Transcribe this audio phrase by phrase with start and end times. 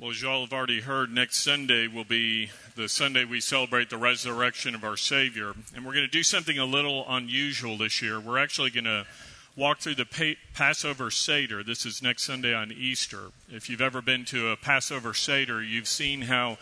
[0.00, 3.90] Well, as you all have already heard, next Sunday will be the Sunday we celebrate
[3.90, 5.52] the resurrection of our Savior.
[5.76, 8.18] And we're going to do something a little unusual this year.
[8.18, 9.04] We're actually going to
[9.56, 11.62] walk through the Passover Seder.
[11.62, 13.24] This is next Sunday on Easter.
[13.50, 16.56] If you've ever been to a Passover Seder, you've seen how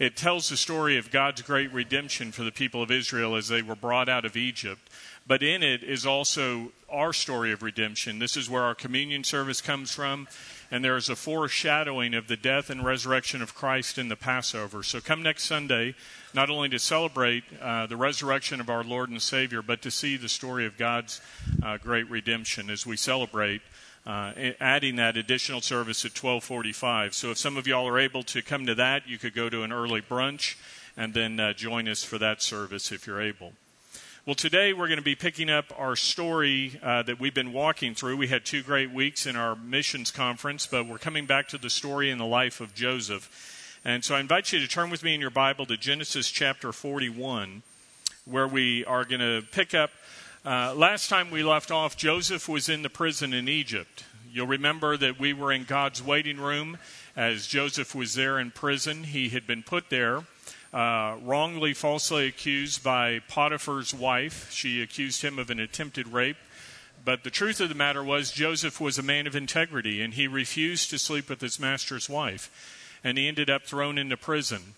[0.00, 3.62] it tells the story of God's great redemption for the people of Israel as they
[3.62, 4.80] were brought out of Egypt.
[5.28, 8.18] But in it is also our story of redemption.
[8.18, 10.26] This is where our communion service comes from
[10.70, 14.82] and there is a foreshadowing of the death and resurrection of Christ in the Passover.
[14.82, 15.94] So come next Sunday,
[16.32, 20.16] not only to celebrate uh, the resurrection of our Lord and Savior, but to see
[20.16, 21.20] the story of God's
[21.62, 23.62] uh, great redemption as we celebrate.
[24.06, 28.40] Uh, adding that additional service at 1245 so if some of y'all are able to
[28.40, 30.56] come to that you could go to an early brunch
[30.96, 33.52] and then uh, join us for that service if you're able
[34.26, 37.94] well, today we're going to be picking up our story uh, that we've been walking
[37.94, 38.18] through.
[38.18, 41.70] We had two great weeks in our missions conference, but we're coming back to the
[41.70, 43.80] story in the life of Joseph.
[43.82, 46.70] And so I invite you to turn with me in your Bible to Genesis chapter
[46.70, 47.62] 41,
[48.26, 49.90] where we are going to pick up.
[50.44, 54.04] Uh, last time we left off, Joseph was in the prison in Egypt.
[54.30, 56.76] You'll remember that we were in God's waiting room
[57.16, 59.04] as Joseph was there in prison.
[59.04, 60.24] He had been put there
[60.72, 64.50] uh, wrongly, falsely accused by Potiphar's wife.
[64.52, 66.36] She accused him of an attempted rape.
[67.04, 70.28] But the truth of the matter was, Joseph was a man of integrity, and he
[70.28, 72.50] refused to sleep with his master's wife.
[73.02, 74.74] And he ended up thrown into prison.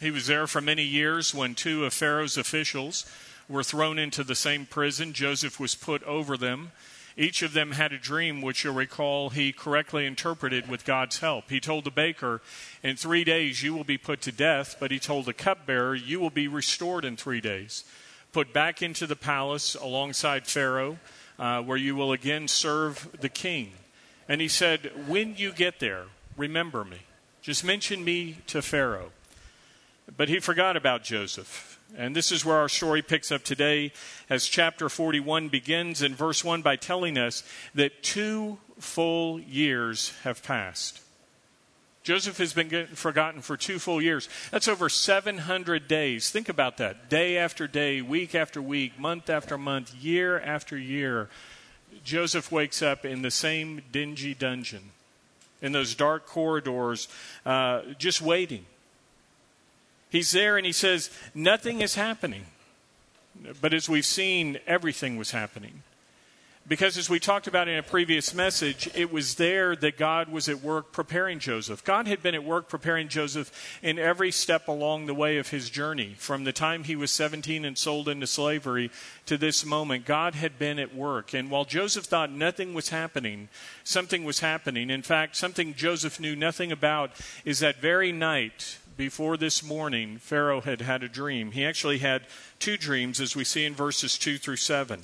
[0.00, 3.10] He was there for many years when two of Pharaoh's officials
[3.48, 5.12] were thrown into the same prison.
[5.12, 6.72] Joseph was put over them.
[7.16, 11.48] Each of them had a dream, which you'll recall he correctly interpreted with God's help.
[11.48, 12.40] He told the baker,
[12.82, 16.18] In three days you will be put to death, but he told the cupbearer, You
[16.18, 17.84] will be restored in three days,
[18.32, 20.98] put back into the palace alongside Pharaoh,
[21.38, 23.72] uh, where you will again serve the king.
[24.28, 26.98] And he said, When you get there, remember me.
[27.42, 29.12] Just mention me to Pharaoh.
[30.16, 31.73] But he forgot about Joseph.
[31.96, 33.92] And this is where our story picks up today
[34.28, 40.42] as chapter 41 begins in verse 1 by telling us that two full years have
[40.42, 41.00] passed.
[42.02, 44.28] Joseph has been forgotten for two full years.
[44.50, 46.30] That's over 700 days.
[46.30, 47.08] Think about that.
[47.08, 51.30] Day after day, week after week, month after month, year after year.
[52.02, 54.90] Joseph wakes up in the same dingy dungeon,
[55.62, 57.08] in those dark corridors,
[57.46, 58.66] uh, just waiting
[60.14, 62.44] He's there and he says, Nothing is happening.
[63.60, 65.82] But as we've seen, everything was happening.
[66.68, 70.48] Because as we talked about in a previous message, it was there that God was
[70.48, 71.82] at work preparing Joseph.
[71.82, 75.68] God had been at work preparing Joseph in every step along the way of his
[75.68, 76.14] journey.
[76.16, 78.92] From the time he was 17 and sold into slavery
[79.26, 81.34] to this moment, God had been at work.
[81.34, 83.48] And while Joseph thought nothing was happening,
[83.82, 84.90] something was happening.
[84.90, 87.10] In fact, something Joseph knew nothing about
[87.44, 91.52] is that very night, before this morning, Pharaoh had had a dream.
[91.52, 92.26] He actually had
[92.58, 95.02] two dreams, as we see in verses 2 through 7.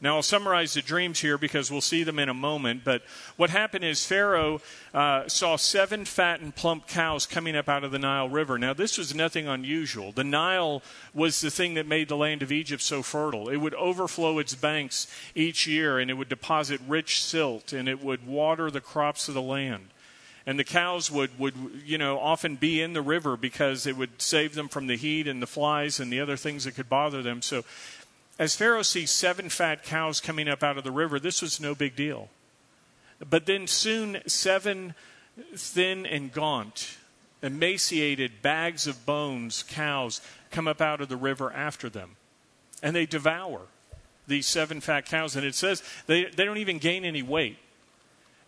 [0.00, 2.84] Now, I'll summarize the dreams here because we'll see them in a moment.
[2.84, 3.02] But
[3.36, 4.60] what happened is Pharaoh
[4.94, 8.58] uh, saw seven fat and plump cows coming up out of the Nile River.
[8.58, 10.12] Now, this was nothing unusual.
[10.12, 13.48] The Nile was the thing that made the land of Egypt so fertile.
[13.48, 18.00] It would overflow its banks each year, and it would deposit rich silt, and it
[18.00, 19.88] would water the crops of the land
[20.48, 21.54] and the cows would, would
[21.84, 25.28] you know often be in the river because it would save them from the heat
[25.28, 27.42] and the flies and the other things that could bother them.
[27.42, 27.64] So
[28.38, 31.74] as pharaoh sees seven fat cows coming up out of the river this was no
[31.74, 32.30] big deal.
[33.28, 34.94] But then soon seven
[35.54, 36.96] thin and gaunt
[37.42, 42.16] emaciated bags of bones cows come up out of the river after them.
[42.82, 43.60] And they devour
[44.26, 45.36] these seven fat cows.
[45.36, 47.58] And it says they, they don't even gain any weight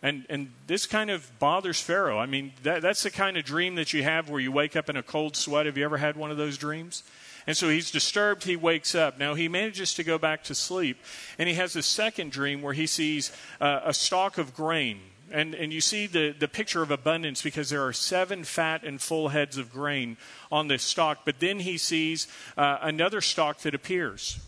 [0.03, 2.19] and, and this kind of bothers Pharaoh.
[2.19, 4.89] I mean, that, that's the kind of dream that you have where you wake up
[4.89, 5.67] in a cold sweat.
[5.67, 7.03] Have you ever had one of those dreams?
[7.47, 8.45] And so he's disturbed.
[8.45, 9.19] He wakes up.
[9.19, 10.99] Now, he manages to go back to sleep.
[11.39, 15.01] And he has a second dream where he sees uh, a stalk of grain.
[15.31, 19.01] And, and you see the, the picture of abundance because there are seven fat and
[19.01, 20.17] full heads of grain
[20.51, 21.21] on this stalk.
[21.25, 22.27] But then he sees
[22.57, 24.41] uh, another stalk that appears.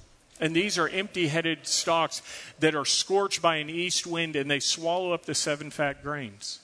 [0.42, 2.20] And these are empty headed stalks
[2.58, 6.58] that are scorched by an east wind and they swallow up the seven fat grains.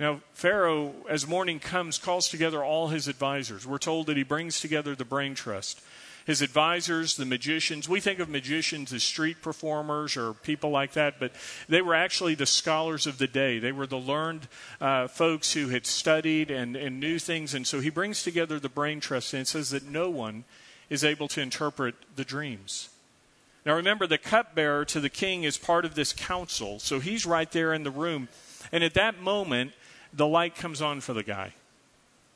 [0.00, 3.66] Now, Pharaoh, as morning comes, calls together all his advisors.
[3.66, 5.82] We're told that he brings together the brain trust.
[6.24, 11.20] His advisors, the magicians, we think of magicians as street performers or people like that,
[11.20, 11.32] but
[11.68, 13.58] they were actually the scholars of the day.
[13.58, 14.48] They were the learned
[14.80, 17.52] uh, folks who had studied and, and knew things.
[17.52, 20.44] And so he brings together the brain trust and says that no one
[20.88, 22.88] is able to interpret the dreams.
[23.64, 27.50] Now remember, the cupbearer to the king is part of this council, so he's right
[27.50, 28.28] there in the room.
[28.70, 29.72] And at that moment,
[30.12, 31.54] the light comes on for the guy.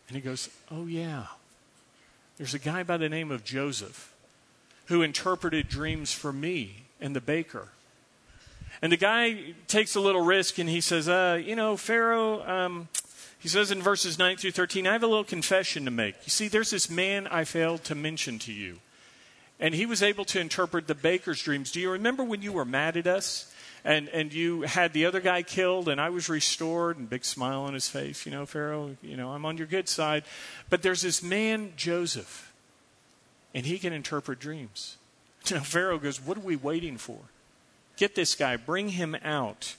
[0.08, 1.26] And he goes, Oh, yeah.
[2.38, 4.14] There's a guy by the name of Joseph
[4.86, 7.68] who interpreted dreams for me and the baker.
[8.80, 12.88] And the guy takes a little risk and he says, uh, You know, Pharaoh, um,
[13.38, 16.14] he says in verses 9 through 13, I have a little confession to make.
[16.24, 18.78] You see, there's this man I failed to mention to you.
[19.60, 21.72] And he was able to interpret the baker's dreams.
[21.72, 23.52] Do you remember when you were mad at us?
[23.84, 27.62] And, and you had the other guy killed, and I was restored, and big smile
[27.62, 28.26] on his face.
[28.26, 30.24] You know, Pharaoh, you know, I'm on your good side.
[30.68, 32.52] But there's this man, Joseph,
[33.54, 34.96] and he can interpret dreams.
[35.50, 37.18] Now, Pharaoh goes, What are we waiting for?
[37.96, 39.76] Get this guy, bring him out.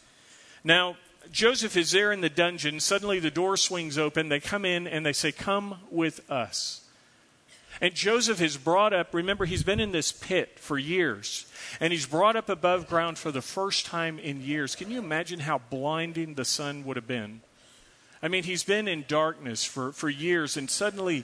[0.64, 0.96] Now,
[1.32, 2.80] Joseph is there in the dungeon.
[2.80, 4.30] Suddenly, the door swings open.
[4.30, 6.82] They come in and they say, Come with us.
[7.82, 9.14] And Joseph is brought up.
[9.14, 11.46] Remember, he's been in this pit for years.
[11.80, 14.76] And he's brought up above ground for the first time in years.
[14.76, 17.42] Can you imagine how blinding the sun would have been?
[18.22, 21.24] I mean, he's been in darkness for, for years, and suddenly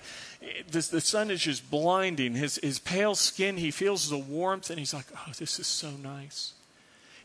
[0.72, 2.36] the sun is just blinding.
[2.36, 5.92] His, his pale skin, he feels the warmth, and he's like, oh, this is so
[5.92, 6.54] nice.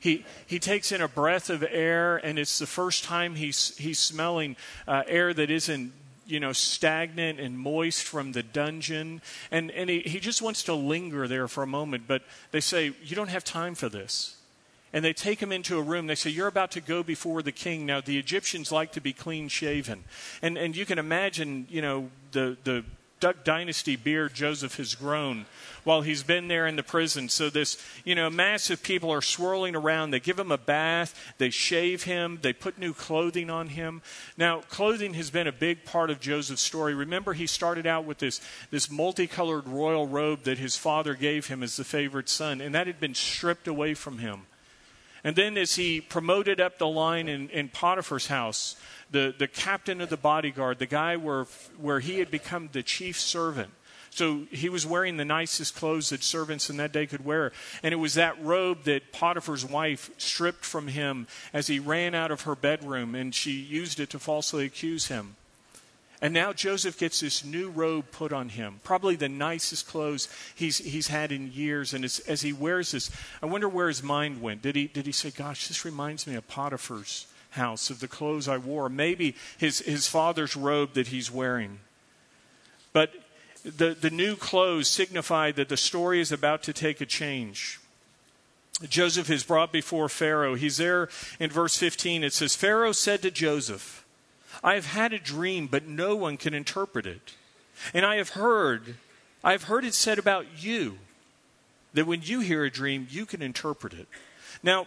[0.00, 4.00] He, he takes in a breath of air, and it's the first time he's, he's
[4.00, 4.56] smelling
[4.88, 5.92] uh, air that isn't
[6.30, 9.22] you know, stagnant and moist from the dungeon.
[9.50, 12.04] And, and he, he just wants to linger there for a moment.
[12.06, 14.36] But they say, You don't have time for this.
[14.92, 16.06] And they take him into a room.
[16.06, 17.86] They say, You're about to go before the king.
[17.86, 20.04] Now, the Egyptians like to be clean shaven.
[20.42, 22.84] And, and you can imagine, you know, the, the
[23.20, 25.44] Duck Dynasty beard Joseph has grown
[25.84, 27.28] while he's been there in the prison.
[27.28, 30.11] So this, you know, massive people are swirling around.
[30.11, 34.02] They give him a bath, they shave him, they put new clothing on him.
[34.37, 36.94] Now, clothing has been a big part of Joseph's story.
[36.94, 38.40] Remember, he started out with this,
[38.70, 42.87] this multicolored royal robe that his father gave him as the favorite son, and that
[42.87, 44.46] had been stripped away from him.
[45.23, 48.76] And then, as he promoted up the line in, in Potiphar's house,
[49.10, 51.44] the, the captain of the bodyguard, the guy where,
[51.78, 53.70] where he had become the chief servant.
[54.10, 57.52] So he was wearing the nicest clothes that servants in that day could wear.
[57.82, 62.32] And it was that robe that Potiphar's wife stripped from him as he ran out
[62.32, 65.36] of her bedroom, and she used it to falsely accuse him.
[66.22, 70.78] And now Joseph gets this new robe put on him, probably the nicest clothes he's,
[70.78, 71.94] he's had in years.
[71.94, 73.10] And as, he wears this,
[73.40, 74.60] I wonder where his mind went.
[74.60, 78.49] Did he, did he say, Gosh, this reminds me of Potiphar's house, of the clothes
[78.49, 81.81] I wore, maybe his, his father's robe that he's wearing.
[82.93, 83.12] But
[83.64, 87.81] the, the new clothes signify that the story is about to take a change.
[88.88, 90.55] Joseph is brought before Pharaoh.
[90.55, 91.08] He's there
[91.38, 92.25] in verse 15.
[92.25, 94.05] It says, Pharaoh said to Joseph,
[94.64, 97.35] I have had a dream, but no one can interpret it.
[97.93, 98.97] And I have heard,
[99.44, 100.99] I have heard it said about you
[101.93, 104.06] that when you hear a dream, you can interpret it.
[104.62, 104.87] Now,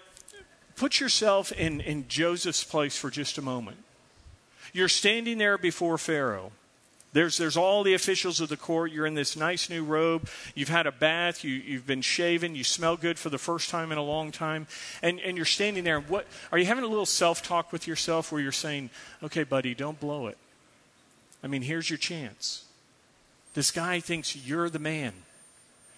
[0.75, 3.77] put yourself in, in Joseph's place for just a moment.
[4.73, 6.51] You're standing there before Pharaoh.
[7.13, 8.91] There's, there's all the officials of the court.
[8.91, 10.27] You're in this nice new robe.
[10.55, 11.43] You've had a bath.
[11.43, 12.55] You, you've been shaven.
[12.55, 14.65] You smell good for the first time in a long time.
[15.03, 15.99] And, and you're standing there.
[15.99, 18.89] What, are you having a little self talk with yourself where you're saying,
[19.21, 20.39] okay, buddy, don't blow it?
[21.43, 22.65] I mean, here's your chance.
[23.53, 25.13] This guy thinks you're the man.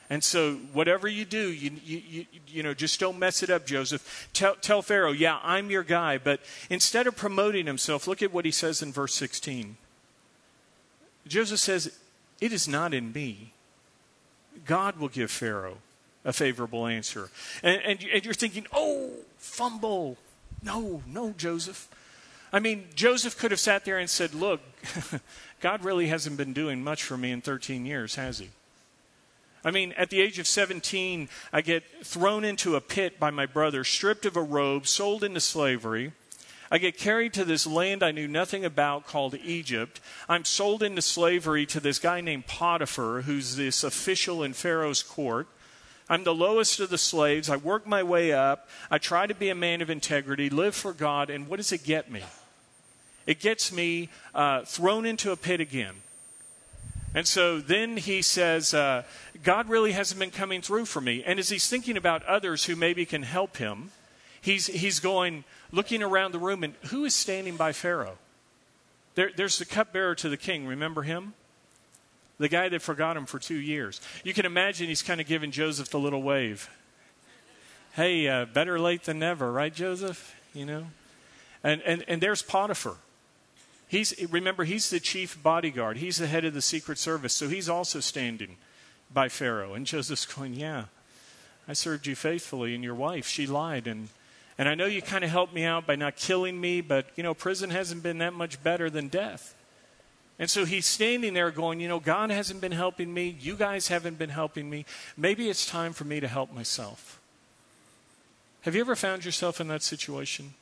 [0.10, 3.66] And so, whatever you do, you, you, you, you, know, just don't mess it up,
[3.66, 4.30] Joseph.
[4.34, 6.20] Tell, tell Pharaoh, yeah, I'm your guy.
[6.20, 9.78] But instead of promoting himself, look at what he says in verse 16.
[11.28, 11.98] Joseph says,
[12.40, 13.54] It is not in me.
[14.66, 15.78] God will give Pharaoh
[16.24, 17.30] a favorable answer.
[17.64, 20.18] And, and, and you're thinking, Oh, fumble.
[20.62, 21.88] No, no, Joseph.
[22.54, 24.62] I mean, Joseph could have sat there and said, Look,
[25.62, 28.50] God really hasn't been doing much for me in 13 years, has he?
[29.66, 33.48] I mean, at the age of 17, I get thrown into a pit by my
[33.48, 36.14] brother, stripped of a robe, sold into slavery.
[36.70, 40.00] I get carried to this land I knew nothing about called Egypt.
[40.30, 45.48] I'm sold into slavery to this guy named Potiphar, who's this official in Pharaoh's court.
[46.08, 47.50] I'm the lowest of the slaves.
[47.50, 48.70] I work my way up.
[48.92, 51.84] I try to be a man of integrity, live for God, and what does it
[51.84, 52.22] get me?
[53.26, 55.96] It gets me uh, thrown into a pit again.
[57.16, 59.04] And so then he says, uh,
[59.42, 61.24] God really hasn't been coming through for me.
[61.26, 63.92] And as he's thinking about others who maybe can help him,
[64.42, 68.18] he's, he's going, looking around the room, and who is standing by Pharaoh?
[69.16, 70.68] There, there's the cupbearer to the king.
[70.68, 71.36] Remember him?
[72.38, 74.02] The guy that forgot him for two years.
[74.26, 76.70] You can imagine he's kind of giving Joseph the little wave.
[77.94, 80.36] Hey, uh, better late than never, right, Joseph?
[80.54, 80.88] You know?
[81.64, 82.98] And, and, and there's Potiphar.
[83.96, 85.96] He's, remember, he's the chief bodyguard.
[85.98, 87.32] He's the head of the Secret Service.
[87.32, 88.58] So he's also standing
[89.14, 89.74] by Pharaoh.
[89.74, 90.86] And Joseph's going, Yeah,
[91.66, 93.88] I served you faithfully, and your wife, she lied.
[93.88, 94.10] And,
[94.58, 97.24] And I know you kind of helped me out by not killing me, but, you
[97.24, 99.56] know, prison hasn't been that much better than death.
[100.40, 103.38] And so he's standing there going, You know, God hasn't been helping me.
[103.40, 104.86] You guys haven't been helping me.
[105.16, 107.22] Maybe it's time for me to help myself.
[108.64, 110.54] Have you ever found yourself in that situation?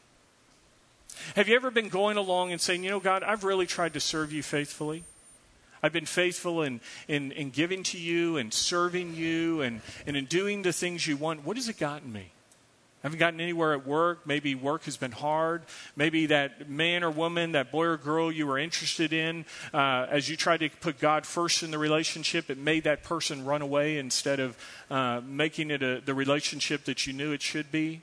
[1.35, 3.99] Have you ever been going along and saying, You know, God, I've really tried to
[3.99, 5.03] serve you faithfully?
[5.83, 6.79] I've been faithful in,
[7.09, 11.17] in, in giving to you and serving you and, and in doing the things you
[11.17, 11.45] want.
[11.45, 12.31] What has it gotten me?
[13.03, 14.25] I haven't gotten anywhere at work.
[14.25, 15.63] Maybe work has been hard.
[15.97, 19.43] Maybe that man or woman, that boy or girl you were interested in,
[19.73, 23.43] uh, as you tried to put God first in the relationship, it made that person
[23.43, 24.57] run away instead of
[24.89, 27.99] uh, making it a, the relationship that you knew it should be.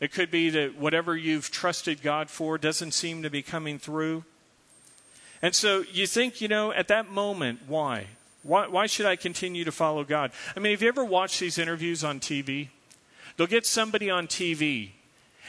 [0.00, 4.24] It could be that whatever you've trusted God for doesn't seem to be coming through.
[5.42, 8.06] And so you think, you know, at that moment, why?
[8.42, 10.32] Why, why should I continue to follow God?
[10.56, 12.68] I mean, have you ever watched these interviews on TV?
[13.36, 14.90] They'll get somebody on TV.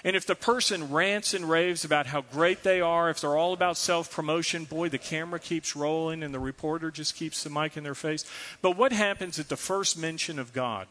[0.04, 3.54] And if the person rants and raves about how great they are, if they're all
[3.54, 7.78] about self promotion, boy, the camera keeps rolling and the reporter just keeps the mic
[7.78, 8.26] in their face.
[8.62, 10.88] But what happens at the first mention of God?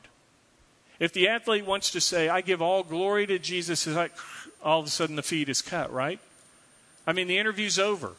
[1.01, 4.13] If the athlete wants to say, I give all glory to Jesus, like
[4.63, 6.21] all of a sudden the feed is cut, right?
[7.07, 8.13] I mean, the interview's over.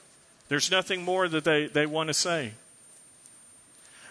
[0.50, 2.54] There's nothing more that they, they want to say.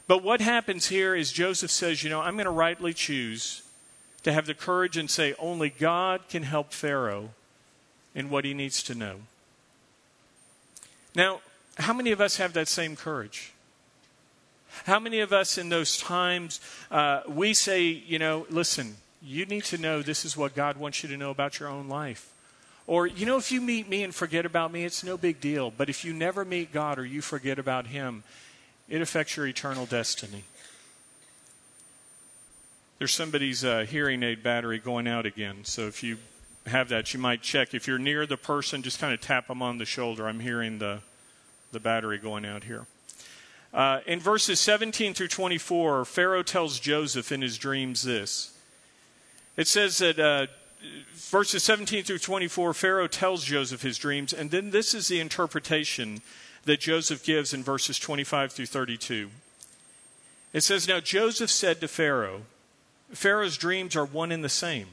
[0.07, 3.63] But what happens here is Joseph says, you know, I'm going to rightly choose
[4.23, 7.31] to have the courage and say, only God can help Pharaoh
[8.15, 9.17] in what he needs to know.
[11.15, 11.41] Now,
[11.79, 13.53] how many of us have that same courage?
[14.85, 16.61] How many of us in those times
[16.91, 21.03] uh, we say, you know, listen, you need to know this is what God wants
[21.03, 22.33] you to know about your own life?
[22.87, 25.71] Or, you know, if you meet me and forget about me, it's no big deal.
[25.71, 28.25] But if you never meet God or you forget about Him,
[28.89, 30.45] it affects your eternal destiny.
[32.99, 35.65] There's somebody's uh, hearing aid battery going out again.
[35.65, 36.19] So if you
[36.67, 37.73] have that, you might check.
[37.73, 40.27] If you're near the person, just kind of tap them on the shoulder.
[40.27, 41.01] I'm hearing the,
[41.73, 42.87] the battery going out here.
[43.73, 48.57] Uh, in verses 17 through 24, Pharaoh tells Joseph in his dreams this.
[49.57, 50.47] It says that uh,
[51.13, 56.21] verses 17 through 24, Pharaoh tells Joseph his dreams, and then this is the interpretation
[56.65, 59.31] that Joseph gives in verses 25 through 32.
[60.53, 62.43] It says, Now Joseph said to Pharaoh,
[63.13, 64.87] Pharaoh's dreams are one and the same.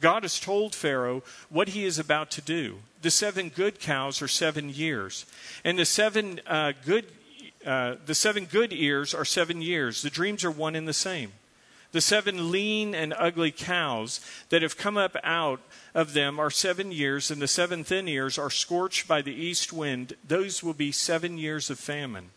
[0.00, 2.78] God has told Pharaoh what he is about to do.
[3.02, 5.26] The seven good cows are seven years,
[5.64, 7.06] and the seven uh, good
[7.66, 10.02] uh, the seven good ears are seven years.
[10.02, 11.32] The dreams are one and the same.
[11.90, 15.60] The seven lean and ugly cows that have come up out
[15.94, 19.72] of them are seven years, and the seven thin ears are scorched by the east
[19.72, 20.14] wind.
[20.26, 22.30] Those will be seven years of famine.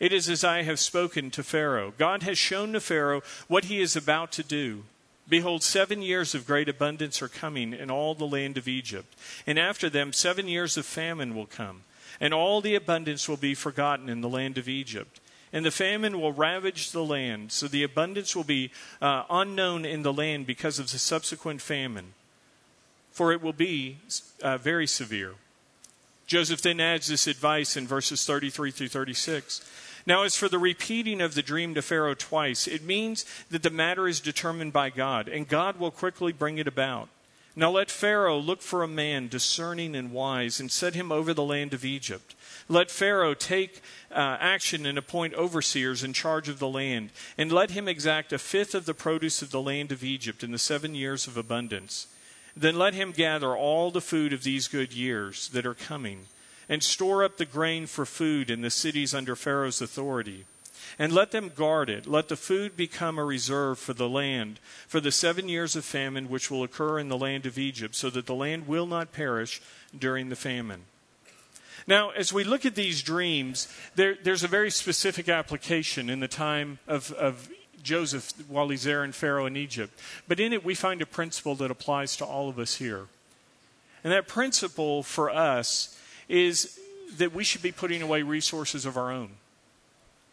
[0.00, 1.92] It is as I have spoken to Pharaoh.
[1.98, 4.84] God has shown to Pharaoh what he is about to do.
[5.28, 9.14] Behold, seven years of great abundance are coming in all the land of Egypt.
[9.46, 11.82] And after them, seven years of famine will come.
[12.20, 15.20] And all the abundance will be forgotten in the land of Egypt.
[15.52, 20.02] And the famine will ravage the land, so the abundance will be uh, unknown in
[20.02, 22.12] the land because of the subsequent famine.
[23.12, 23.98] For it will be
[24.42, 25.34] uh, very severe.
[26.26, 29.66] Joseph then adds this advice in verses 33 through 36.
[30.06, 33.70] Now, as for the repeating of the dream to Pharaoh twice, it means that the
[33.70, 37.08] matter is determined by God, and God will quickly bring it about.
[37.58, 41.42] Now let Pharaoh look for a man discerning and wise, and set him over the
[41.42, 42.36] land of Egypt.
[42.68, 47.72] Let Pharaoh take uh, action and appoint overseers in charge of the land, and let
[47.72, 50.94] him exact a fifth of the produce of the land of Egypt in the seven
[50.94, 52.06] years of abundance.
[52.56, 56.26] Then let him gather all the food of these good years that are coming
[56.68, 60.44] and store up the grain for food in the cities under Pharaoh's authority.
[60.98, 62.06] And let them guard it.
[62.06, 66.28] Let the food become a reserve for the land, for the seven years of famine
[66.28, 69.60] which will occur in the land of Egypt, so that the land will not perish
[69.96, 70.82] during the famine.
[71.86, 76.28] Now, as we look at these dreams, there, there's a very specific application in the
[76.28, 77.48] time of, of
[77.82, 79.98] Joseph while he's there in Pharaoh in Egypt.
[80.28, 83.06] But in it, we find a principle that applies to all of us here.
[84.04, 86.78] And that principle for us is
[87.16, 89.30] that we should be putting away resources of our own.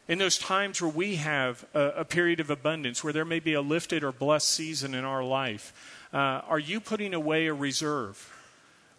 [0.07, 3.53] In those times where we have a, a period of abundance, where there may be
[3.53, 5.73] a lifted or blessed season in our life,
[6.13, 8.31] uh, are you putting away a reserve?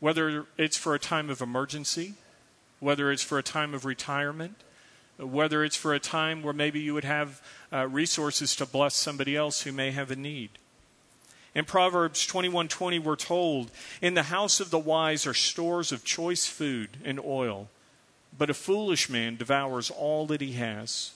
[0.01, 2.15] Whether it's for a time of emergency,
[2.81, 4.57] whether it's for a time of retirement,
[5.19, 7.41] whether it's for a time where maybe you would have
[7.73, 10.51] uh, resources to bless somebody else who may have a need.
[11.55, 13.71] In Proverbs 21:20 we're told,
[14.03, 17.71] "In the house of the wise are stores of choice food and oil,
[18.39, 21.13] but a foolish man devours all that he has."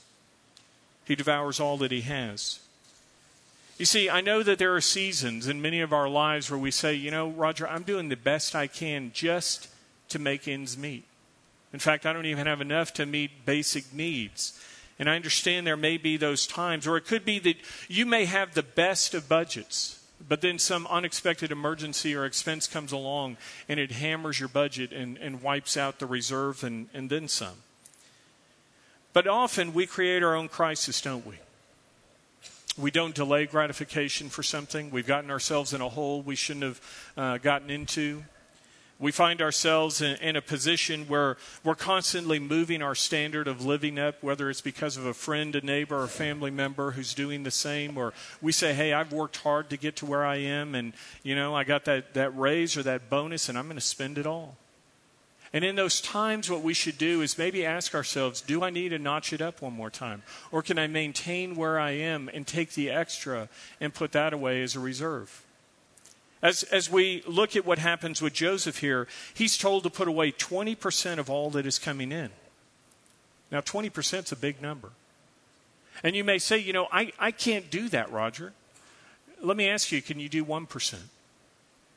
[1.04, 2.60] He devours all that he has.
[3.78, 6.70] You see, I know that there are seasons in many of our lives where we
[6.70, 9.68] say, you know, Roger, I'm doing the best I can just
[10.10, 11.04] to make ends meet.
[11.72, 14.60] In fact, I don't even have enough to meet basic needs.
[14.98, 17.56] And I understand there may be those times, or it could be that
[17.88, 22.92] you may have the best of budgets, but then some unexpected emergency or expense comes
[22.92, 23.36] along
[23.68, 27.56] and it hammers your budget and, and wipes out the reserve and, and then some.
[29.12, 31.36] But often we create our own crisis, don't we?
[32.78, 34.90] We don't delay gratification for something.
[34.90, 36.80] We've gotten ourselves in a hole we shouldn't have
[37.16, 38.22] uh, gotten into
[39.00, 43.98] we find ourselves in, in, a position where we're constantly moving our standard of living
[43.98, 47.42] up, whether it's because of a friend, a neighbor, or a family member who's doing
[47.42, 50.74] the same, or we say, hey, I've worked hard to get to where I am,
[50.74, 50.92] and,
[51.22, 54.18] you know, I got that, that raise or that bonus, and I'm going to spend
[54.18, 54.56] it all.
[55.52, 58.90] And in those times, what we should do is maybe ask ourselves, do I need
[58.90, 60.22] to notch it up one more time?
[60.52, 63.48] Or can I maintain where I am and take the extra
[63.80, 65.44] and put that away as a reserve?
[66.42, 70.32] As, as we look at what happens with Joseph here, he's told to put away
[70.32, 72.30] 20% of all that is coming in.
[73.50, 74.90] Now, 20% is a big number.
[76.02, 78.52] And you may say, you know, I, I can't do that, Roger.
[79.42, 80.94] Let me ask you, can you do 1%?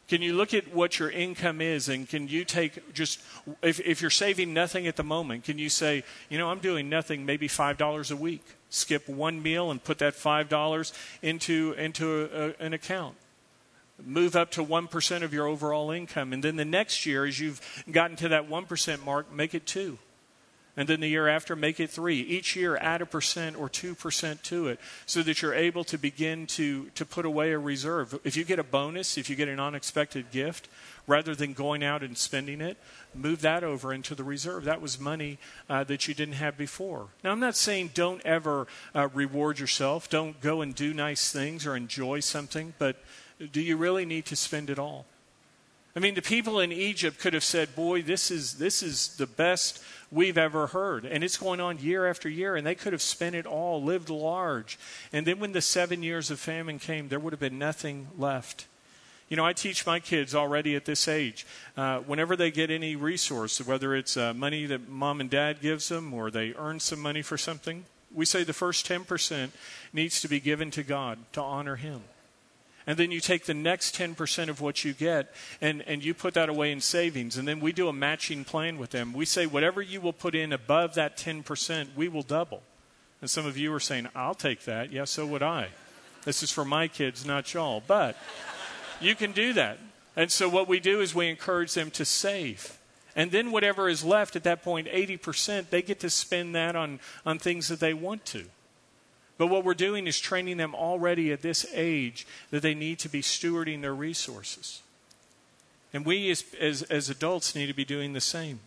[0.10, 3.22] Can you look at what your income is and can you take just,
[3.62, 6.90] if, if you're saving nothing at the moment, can you say, you know, I'm doing
[6.90, 8.44] nothing, maybe $5 a week?
[8.70, 13.16] Skip one meal and put that $5 into, into a, a, an account
[14.02, 16.34] move up to 1% of your overall income.
[16.34, 19.98] And then the next year, as you've gotten to that 1% mark, make it 2.
[20.76, 22.20] And then the year after, make it 3.
[22.20, 26.48] Each year, add a percent or 2% to it so that you're able to begin
[26.48, 28.20] to, to put away a reserve.
[28.24, 30.68] If you get a bonus, if you get an unexpected gift,
[31.06, 32.78] rather than going out and spending it,
[33.14, 34.64] move that over into the reserve.
[34.64, 35.38] That was money
[35.70, 37.10] uh, that you didn't have before.
[37.24, 41.68] Now, I'm not saying don't ever uh, reward yourself, don't go and do nice things
[41.68, 42.96] or enjoy something, but
[43.52, 45.06] do you really need to spend it all?
[45.96, 49.28] I mean, the people in Egypt could have said, Boy, this is, this is the
[49.28, 51.06] best we've ever heard.
[51.06, 54.10] And it's going on year after year, and they could have spent it all, lived
[54.10, 54.79] large.
[55.12, 58.66] And then when the seven years of famine came, there would have been nothing left.
[59.29, 61.46] You know, I teach my kids already at this age.
[61.77, 65.90] Uh, whenever they get any resource, whether it's uh, money that mom and dad gives
[65.90, 69.50] them or they earn some money for something, we say the first 10%
[69.92, 72.01] needs to be given to God to honor Him.
[72.85, 76.33] And then you take the next 10% of what you get and, and you put
[76.33, 77.37] that away in savings.
[77.37, 79.13] And then we do a matching plan with them.
[79.13, 82.61] We say, whatever you will put in above that 10%, we will double.
[83.22, 84.91] And some of you are saying, I'll take that.
[84.91, 85.69] Yeah, so would I.
[86.25, 87.81] This is for my kids, not y'all.
[87.85, 88.17] But
[89.00, 89.79] you can do that.
[90.15, 92.77] And so what we do is we encourage them to save.
[93.15, 97.00] And then whatever is left at that point, 80%, they get to spend that on,
[97.25, 98.46] on things that they want to.
[99.44, 103.10] But what we're doing is training them already at this age that they need to
[103.10, 104.82] be stewarding their resources.
[105.94, 108.62] And we as, as, as adults need to be doing the same.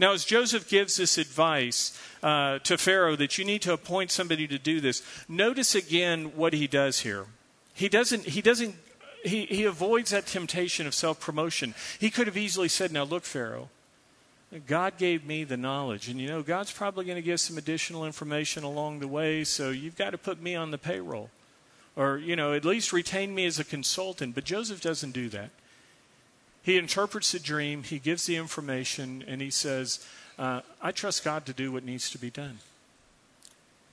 [0.00, 4.48] Now, as Joseph gives this advice uh, to Pharaoh that you need to appoint somebody
[4.48, 7.26] to do this, notice again what he does here.
[7.72, 8.74] He doesn't, he doesn't,
[9.22, 11.76] he, he avoids that temptation of self promotion.
[12.00, 13.68] He could have easily said, Now, look, Pharaoh,
[14.66, 16.08] God gave me the knowledge.
[16.08, 19.70] And you know, God's probably going to give some additional information along the way, so
[19.70, 21.30] you've got to put me on the payroll.
[21.96, 24.34] Or, you know, at least retain me as a consultant.
[24.34, 25.50] But Joseph doesn't do that.
[26.62, 30.06] He interprets the dream, he gives the information, and he says,
[30.38, 32.60] uh, I trust God to do what needs to be done.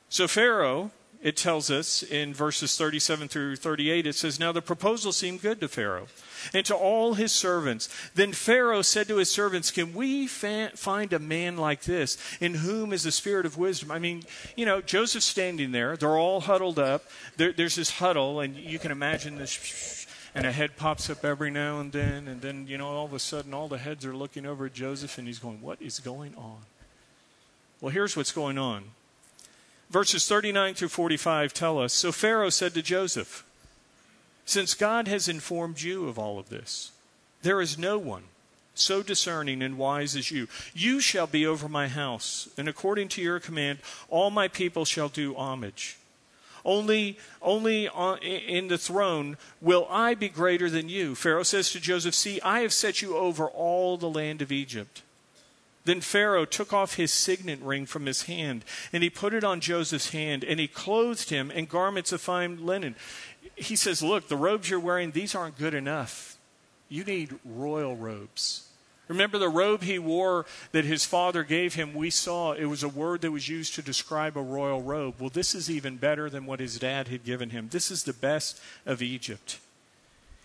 [0.07, 0.91] So Pharaoh
[1.21, 5.59] it tells us in verses 37 through 38, it says, Now the proposal seemed good
[5.59, 6.07] to Pharaoh
[6.53, 7.89] and to all his servants.
[8.15, 12.55] Then Pharaoh said to his servants, Can we fa- find a man like this in
[12.55, 13.91] whom is the spirit of wisdom?
[13.91, 14.23] I mean,
[14.55, 15.97] you know, Joseph's standing there.
[15.97, 17.03] They're all huddled up.
[17.35, 20.07] There, there's this huddle, and you can imagine this.
[20.33, 23.13] And a head pops up every now and then, and then, you know, all of
[23.13, 25.99] a sudden, all the heads are looking over at Joseph, and he's going, What is
[25.99, 26.59] going on?
[27.81, 28.83] Well, here's what's going on
[29.89, 33.43] Verses 39 through 45 tell us So Pharaoh said to Joseph,
[34.45, 36.91] Since God has informed you of all of this,
[37.41, 38.23] there is no one
[38.75, 40.47] so discerning and wise as you.
[40.73, 45.09] You shall be over my house, and according to your command, all my people shall
[45.09, 45.97] do homage.
[46.65, 51.15] Only, only uh, in the throne will I be greater than you.
[51.15, 55.01] Pharaoh says to Joseph, See, I have set you over all the land of Egypt.
[55.85, 59.61] Then Pharaoh took off his signet ring from his hand, and he put it on
[59.61, 62.95] Joseph's hand, and he clothed him in garments of fine linen.
[63.55, 66.37] He says, Look, the robes you're wearing, these aren't good enough.
[66.89, 68.69] You need royal robes.
[69.07, 71.95] Remember the robe he wore that his father gave him?
[71.95, 75.15] We saw it was a word that was used to describe a royal robe.
[75.19, 77.69] Well, this is even better than what his dad had given him.
[77.71, 79.59] This is the best of Egypt.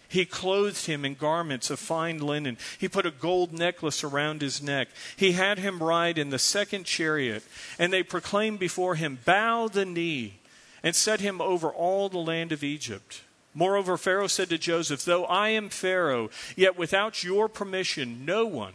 [0.09, 2.59] He clothed him in garments of fine linen.
[2.79, 4.89] He put a gold necklace around his neck.
[5.17, 7.43] He had him ride in the second chariot,
[7.79, 10.35] and they proclaimed before him, Bow the knee,
[10.83, 13.23] and set him over all the land of Egypt.
[13.55, 18.75] Moreover, Pharaoh said to Joseph, Though I am Pharaoh, yet without your permission, no one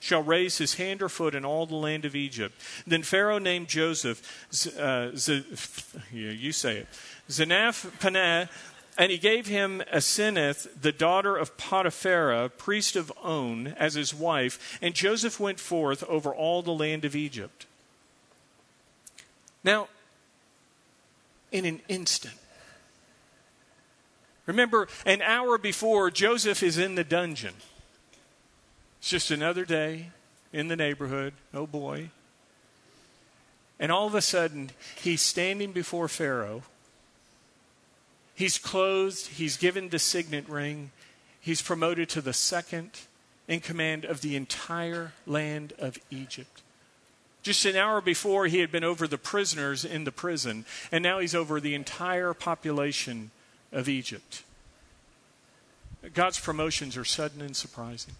[0.00, 2.54] shall raise his hand or foot in all the land of Egypt.
[2.86, 4.46] Then Pharaoh named Joseph,
[4.78, 5.44] uh, Z-
[6.12, 6.88] you say it,
[7.28, 8.48] Zanaph Paneah,
[8.98, 14.78] and he gave him Asenath, the daughter of Potiphera, priest of On, as his wife,
[14.82, 17.66] and Joseph went forth over all the land of Egypt.
[19.62, 19.88] Now,
[21.50, 22.34] in an instant,
[24.48, 27.52] Remember, an hour before, Joseph is in the dungeon.
[28.98, 30.08] It's just another day
[30.54, 31.34] in the neighborhood.
[31.52, 32.08] Oh boy.
[33.78, 36.62] And all of a sudden, he's standing before Pharaoh.
[38.38, 40.92] He's clothed, he's given the signet ring,
[41.40, 42.92] he's promoted to the second
[43.48, 46.62] in command of the entire land of Egypt.
[47.42, 51.18] Just an hour before, he had been over the prisoners in the prison, and now
[51.18, 53.32] he's over the entire population
[53.72, 54.44] of Egypt.
[56.14, 58.14] God's promotions are sudden and surprising.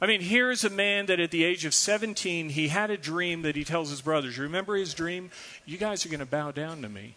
[0.00, 3.42] I mean, here's a man that at the age of 17, he had a dream
[3.42, 4.38] that he tells his brothers.
[4.38, 5.30] Remember his dream?
[5.66, 7.16] You guys are going to bow down to me.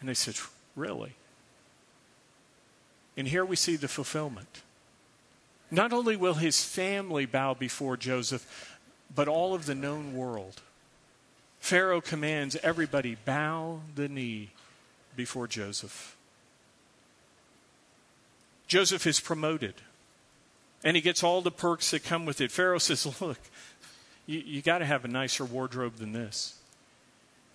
[0.00, 0.36] And they said,
[0.76, 1.14] Really?
[3.16, 4.62] And here we see the fulfillment.
[5.70, 8.78] Not only will his family bow before Joseph,
[9.12, 10.60] but all of the known world.
[11.58, 14.50] Pharaoh commands everybody bow the knee
[15.16, 16.14] before Joseph.
[18.68, 19.74] Joseph is promoted,
[20.84, 22.52] and he gets all the perks that come with it.
[22.52, 23.38] Pharaoh says, Look,
[24.26, 26.56] you, you got to have a nicer wardrobe than this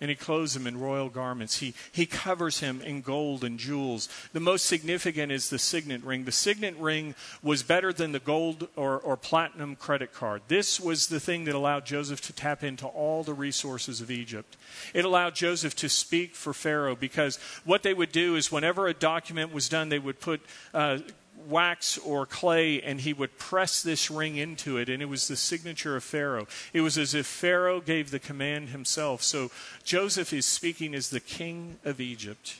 [0.02, 1.58] and he clothes him in royal garments.
[1.58, 4.08] He, he covers him in gold and jewels.
[4.32, 6.24] The most significant is the signet ring.
[6.24, 10.42] The signet ring was better than the gold or, or platinum credit card.
[10.48, 14.56] This was the thing that allowed Joseph to tap into all the resources of Egypt.
[14.92, 18.94] It allowed Joseph to speak for Pharaoh because what they would do is whenever a
[18.94, 20.40] document was done, they would put
[20.74, 20.98] uh,
[21.48, 25.36] wax or clay and he would press this ring into it, and it was the
[25.36, 26.46] signature of Pharaoh.
[26.72, 29.22] It was as if Pharaoh gave the command himself.
[29.22, 29.50] So
[29.84, 32.56] Joseph is speaking as the king of Egypt,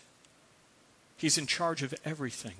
[1.16, 2.56] he's in charge of everything.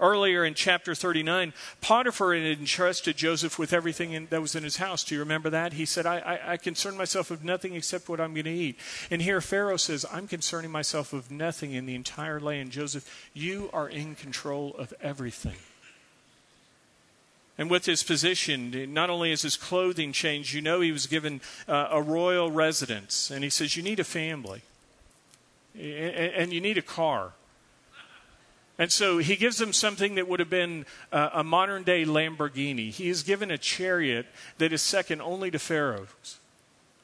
[0.00, 4.76] Earlier in chapter 39, Potiphar had entrusted Joseph with everything in, that was in his
[4.76, 5.02] house.
[5.02, 5.72] Do you remember that?
[5.72, 8.78] He said, I, I, I concern myself of nothing except what I'm going to eat.
[9.10, 12.70] And here Pharaoh says, I'm concerning myself of nothing in the entire land.
[12.70, 15.56] Joseph, you are in control of everything.
[17.58, 21.40] And with his position, not only is his clothing changed, you know he was given
[21.66, 23.32] uh, a royal residence.
[23.32, 24.62] And he says, You need a family,
[25.74, 27.32] and you need a car.
[28.78, 32.90] And so he gives them something that would have been uh, a modern day Lamborghini.
[32.90, 34.26] He is given a chariot
[34.58, 36.38] that is second only to Pharaoh's.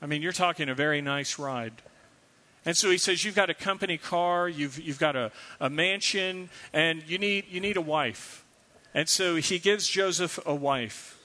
[0.00, 1.82] I mean, you're talking a very nice ride.
[2.64, 6.48] And so he says, You've got a company car, you've, you've got a, a mansion,
[6.72, 8.44] and you need, you need a wife.
[8.94, 11.18] And so he gives Joseph a wife.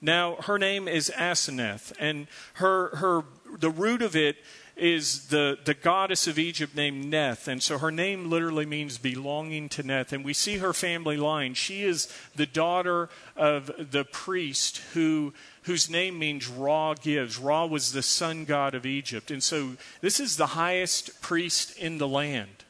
[0.00, 3.24] Now, her name is Aseneth, and her, her,
[3.58, 4.36] the root of it
[4.76, 7.46] is the, the goddess of Egypt named Neth.
[7.46, 10.12] And so her name literally means belonging to Neth.
[10.12, 11.54] And we see her family line.
[11.54, 15.32] She is the daughter of the priest who,
[15.62, 17.38] whose name means Ra gives.
[17.38, 19.30] Ra was the sun god of Egypt.
[19.30, 22.64] And so this is the highest priest in the land.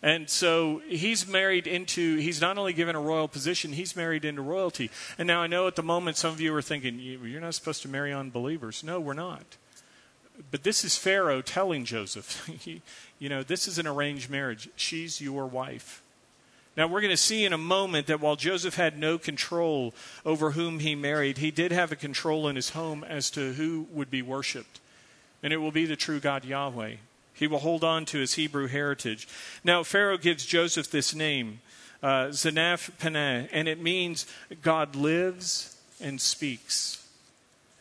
[0.00, 4.42] And so he's married into, he's not only given a royal position, he's married into
[4.42, 4.90] royalty.
[5.18, 7.82] And now I know at the moment some of you are thinking, you're not supposed
[7.82, 8.84] to marry unbelievers.
[8.84, 9.56] No, we're not
[10.50, 12.48] but this is Pharaoh telling Joseph,
[13.18, 14.68] you know, this is an arranged marriage.
[14.76, 16.02] She's your wife.
[16.76, 20.52] Now, we're going to see in a moment that while Joseph had no control over
[20.52, 24.12] whom he married, he did have a control in his home as to who would
[24.12, 24.78] be worshiped.
[25.42, 26.94] And it will be the true God Yahweh.
[27.34, 29.26] He will hold on to his Hebrew heritage.
[29.64, 31.60] Now, Pharaoh gives Joseph this name,
[32.00, 34.26] uh, Zanaph Paneah, and it means
[34.62, 36.97] God lives and speaks.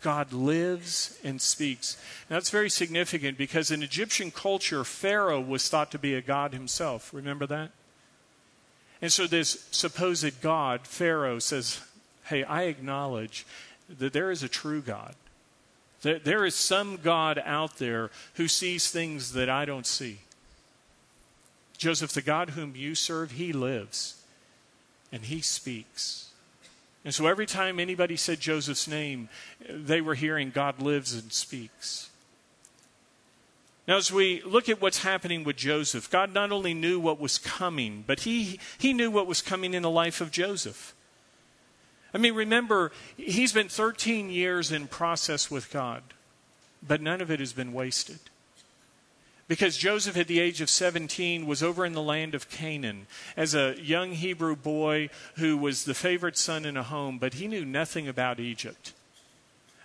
[0.01, 1.97] God lives and speaks.
[2.29, 6.53] Now, that's very significant because in Egyptian culture, Pharaoh was thought to be a god
[6.53, 7.13] himself.
[7.13, 7.71] Remember that?
[9.01, 11.81] And so, this supposed God, Pharaoh, says,
[12.25, 13.45] Hey, I acknowledge
[13.89, 15.15] that there is a true God.
[16.01, 20.19] That there is some God out there who sees things that I don't see.
[21.77, 24.21] Joseph, the God whom you serve, he lives
[25.11, 26.26] and he speaks.
[27.05, 29.29] And so every time anybody said Joseph's name,
[29.69, 32.09] they were hearing God lives and speaks.
[33.87, 37.37] Now, as we look at what's happening with Joseph, God not only knew what was
[37.37, 40.93] coming, but he, he knew what was coming in the life of Joseph.
[42.13, 46.03] I mean, remember, he's been 13 years in process with God,
[46.85, 48.19] but none of it has been wasted.
[49.47, 53.07] Because Joseph, at the age of 17, was over in the land of Canaan
[53.37, 57.47] as a young Hebrew boy who was the favorite son in a home, but he
[57.47, 58.93] knew nothing about Egypt.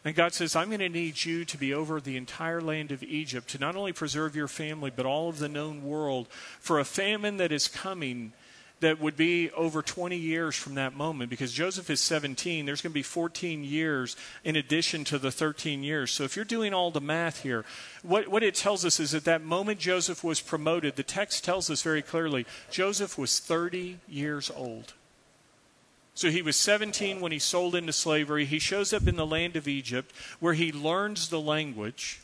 [0.04, 3.04] And God says, I'm going to need you to be over the entire land of
[3.04, 6.26] Egypt to not only preserve your family, but all of the known world
[6.58, 8.32] for a famine that is coming
[8.82, 12.66] that would be over 20 years from that moment because Joseph is 17.
[12.66, 14.14] There's going to be 14 years
[14.44, 16.10] in addition to the 13 years.
[16.10, 17.64] So if you're doing all the math here,
[18.02, 21.70] what, what it tells us is that that moment Joseph was promoted, the text tells
[21.70, 24.92] us very clearly Joseph was 30 years old.
[26.14, 28.44] So he was 17 when he sold into slavery.
[28.44, 32.20] He shows up in the land of Egypt where he learns the language.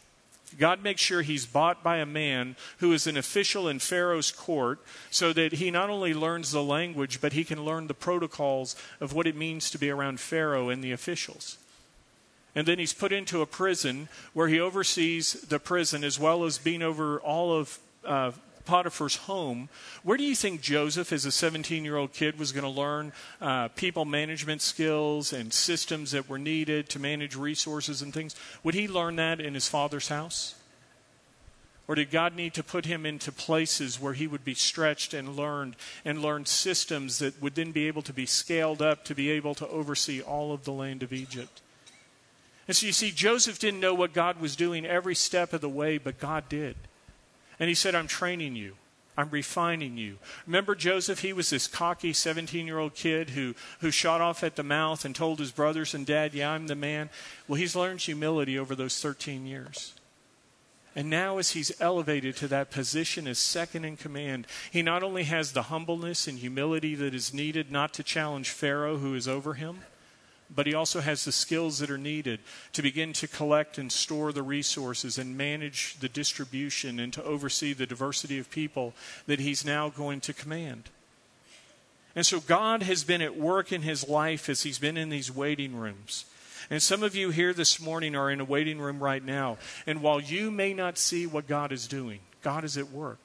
[0.56, 4.80] God makes sure he's bought by a man who is an official in Pharaoh's court
[5.10, 9.12] so that he not only learns the language, but he can learn the protocols of
[9.12, 11.58] what it means to be around Pharaoh and the officials.
[12.54, 16.58] And then he's put into a prison where he oversees the prison as well as
[16.58, 18.32] being over all of uh,
[18.68, 19.70] Potiphar's home,
[20.02, 23.14] where do you think Joseph, as a 17 year old kid, was going to learn
[23.40, 28.36] uh, people management skills and systems that were needed to manage resources and things?
[28.62, 30.54] Would he learn that in his father's house?
[31.88, 35.34] Or did God need to put him into places where he would be stretched and
[35.34, 39.30] learned and learn systems that would then be able to be scaled up to be
[39.30, 41.62] able to oversee all of the land of Egypt?
[42.66, 45.70] And so you see, Joseph didn't know what God was doing every step of the
[45.70, 46.76] way, but God did.
[47.60, 48.76] And he said, I'm training you.
[49.16, 50.18] I'm refining you.
[50.46, 51.20] Remember Joseph?
[51.20, 55.04] He was this cocky 17 year old kid who, who shot off at the mouth
[55.04, 57.10] and told his brothers and dad, Yeah, I'm the man.
[57.48, 59.94] Well, he's learned humility over those 13 years.
[60.94, 65.24] And now, as he's elevated to that position as second in command, he not only
[65.24, 69.54] has the humbleness and humility that is needed not to challenge Pharaoh, who is over
[69.54, 69.80] him,
[70.54, 72.40] but he also has the skills that are needed
[72.72, 77.72] to begin to collect and store the resources and manage the distribution and to oversee
[77.72, 78.94] the diversity of people
[79.26, 80.88] that he's now going to command.
[82.16, 85.30] And so God has been at work in his life as he's been in these
[85.30, 86.24] waiting rooms.
[86.70, 89.58] And some of you here this morning are in a waiting room right now.
[89.86, 93.20] And while you may not see what God is doing, God is at work.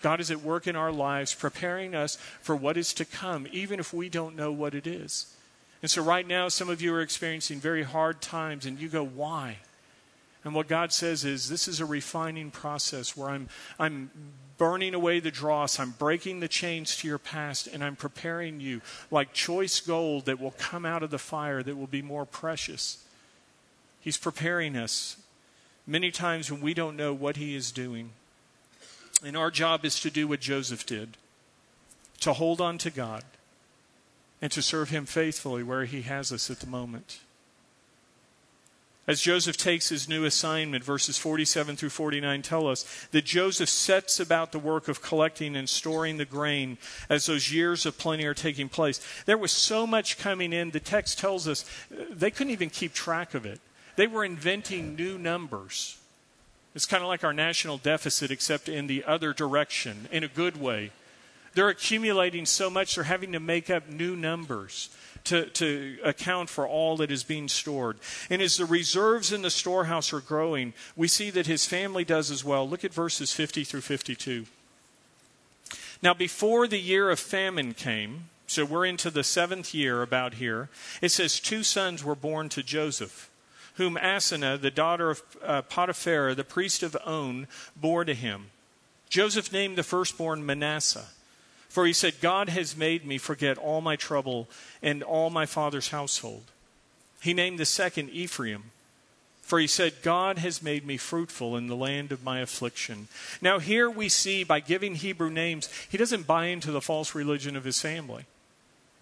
[0.00, 3.78] God is at work in our lives, preparing us for what is to come, even
[3.78, 5.36] if we don't know what it is.
[5.82, 9.04] And so, right now, some of you are experiencing very hard times, and you go,
[9.04, 9.58] Why?
[10.44, 13.48] And what God says is, This is a refining process where I'm,
[13.80, 14.10] I'm
[14.58, 18.80] burning away the dross, I'm breaking the chains to your past, and I'm preparing you
[19.10, 23.04] like choice gold that will come out of the fire that will be more precious.
[24.00, 25.16] He's preparing us
[25.84, 28.10] many times when we don't know what He is doing.
[29.24, 31.16] And our job is to do what Joseph did
[32.20, 33.24] to hold on to God
[34.42, 37.20] and to serve Him faithfully where He has us at the moment.
[39.04, 44.20] As Joseph takes his new assignment, verses 47 through 49 tell us that Joseph sets
[44.20, 46.78] about the work of collecting and storing the grain
[47.08, 49.00] as those years of plenty are taking place.
[49.26, 52.92] There was so much coming in, the text tells us uh, they couldn't even keep
[52.92, 53.60] track of it.
[53.96, 55.98] They were inventing new numbers.
[56.74, 60.60] It's kind of like our national deficit, except in the other direction, in a good
[60.60, 60.92] way.
[61.54, 64.88] They're accumulating so much, they're having to make up new numbers
[65.24, 67.98] to, to account for all that is being stored.
[68.30, 72.30] And as the reserves in the storehouse are growing, we see that his family does
[72.30, 72.68] as well.
[72.68, 74.46] Look at verses 50 through 52.
[76.02, 80.68] Now, before the year of famine came, so we're into the seventh year about here,
[81.00, 83.30] it says two sons were born to Joseph,
[83.74, 88.46] whom Asenah, the daughter of uh, Potiphar, the priest of On, bore to him.
[89.08, 91.06] Joseph named the firstborn Manasseh
[91.72, 94.46] for he said, God has made me forget all my trouble
[94.82, 96.42] and all my father's household.
[97.22, 98.64] He named the second Ephraim.
[99.40, 103.08] For he said, God has made me fruitful in the land of my affliction.
[103.40, 107.56] Now, here we see by giving Hebrew names, he doesn't buy into the false religion
[107.56, 108.26] of his family.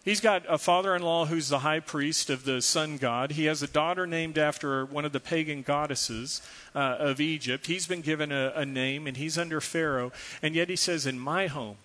[0.05, 3.33] He's got a father in law who's the high priest of the sun god.
[3.33, 6.41] He has a daughter named after one of the pagan goddesses
[6.73, 7.67] uh, of Egypt.
[7.67, 10.13] He's been given a, a name and he's under Pharaoh.
[10.41, 11.77] And yet he says, In my home,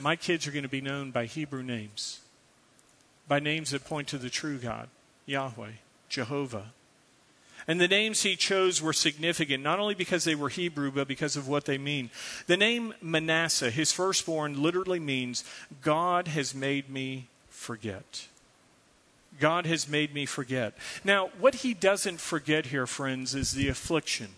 [0.00, 2.20] my kids are going to be known by Hebrew names,
[3.28, 4.88] by names that point to the true God,
[5.26, 5.72] Yahweh,
[6.08, 6.72] Jehovah.
[7.68, 11.36] And the names he chose were significant, not only because they were Hebrew, but because
[11.36, 12.10] of what they mean.
[12.46, 15.44] The name Manasseh, his firstborn, literally means
[15.82, 18.26] God has made me forget.
[19.38, 20.74] God has made me forget.
[21.04, 24.28] Now, what he doesn't forget here, friends, is the affliction,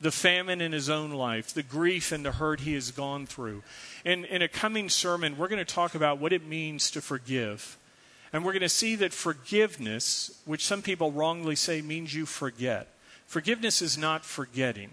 [0.00, 3.62] the famine in his own life, the grief and the hurt he has gone through.
[4.04, 7.76] In, in a coming sermon, we're going to talk about what it means to forgive.
[8.32, 12.88] And we're going to see that forgiveness, which some people wrongly say means you forget,
[13.26, 14.90] forgiveness is not forgetting.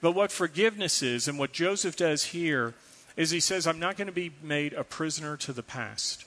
[0.00, 2.74] But what forgiveness is, and what Joseph does here,
[3.16, 6.24] is he says, I'm not going to be made a prisoner to the past.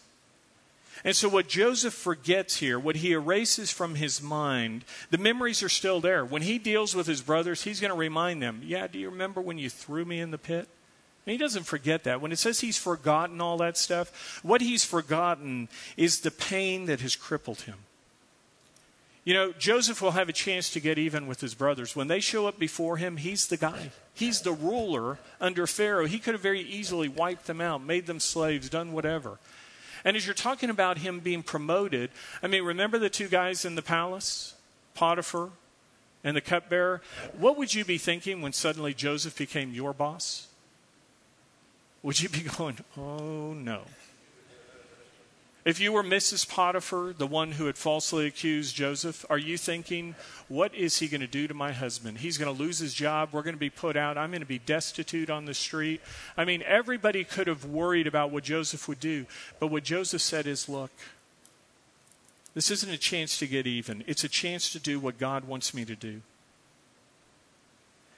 [1.04, 5.70] And so, what Joseph forgets here, what he erases from his mind, the memories are
[5.70, 6.24] still there.
[6.24, 9.42] When he deals with his brothers, he's going to remind them, Yeah, do you remember
[9.42, 10.70] when you threw me in the pit?
[11.26, 12.22] And he doesn't forget that.
[12.22, 17.02] When it says he's forgotten all that stuff, what he's forgotten is the pain that
[17.02, 17.78] has crippled him.
[19.24, 21.96] You know, Joseph will have a chance to get even with his brothers.
[21.96, 23.90] When they show up before him, he's the guy.
[24.14, 26.06] He's the ruler under Pharaoh.
[26.06, 29.40] He could have very easily wiped them out, made them slaves, done whatever.
[30.06, 32.12] And as you're talking about him being promoted,
[32.44, 34.54] I mean, remember the two guys in the palace?
[34.94, 35.50] Potiphar
[36.24, 37.02] and the cupbearer?
[37.36, 40.48] What would you be thinking when suddenly Joseph became your boss?
[42.06, 43.82] Would you be going, oh no?
[45.66, 46.48] If you were Mrs.
[46.48, 50.14] Potiphar, the one who had falsely accused Joseph, are you thinking,
[50.48, 52.20] what is he going to do to my husband?
[52.20, 53.30] He's going to lose his job.
[53.32, 54.20] We're going to be put out.
[54.20, 56.00] I'm going to be destitute on the street.
[56.38, 59.26] I mean, everybody could have worried about what Joseph would do.
[59.60, 60.92] But what Joseph said is, look,
[62.54, 65.74] this isn't a chance to get even, it's a chance to do what God wants
[65.74, 66.22] me to do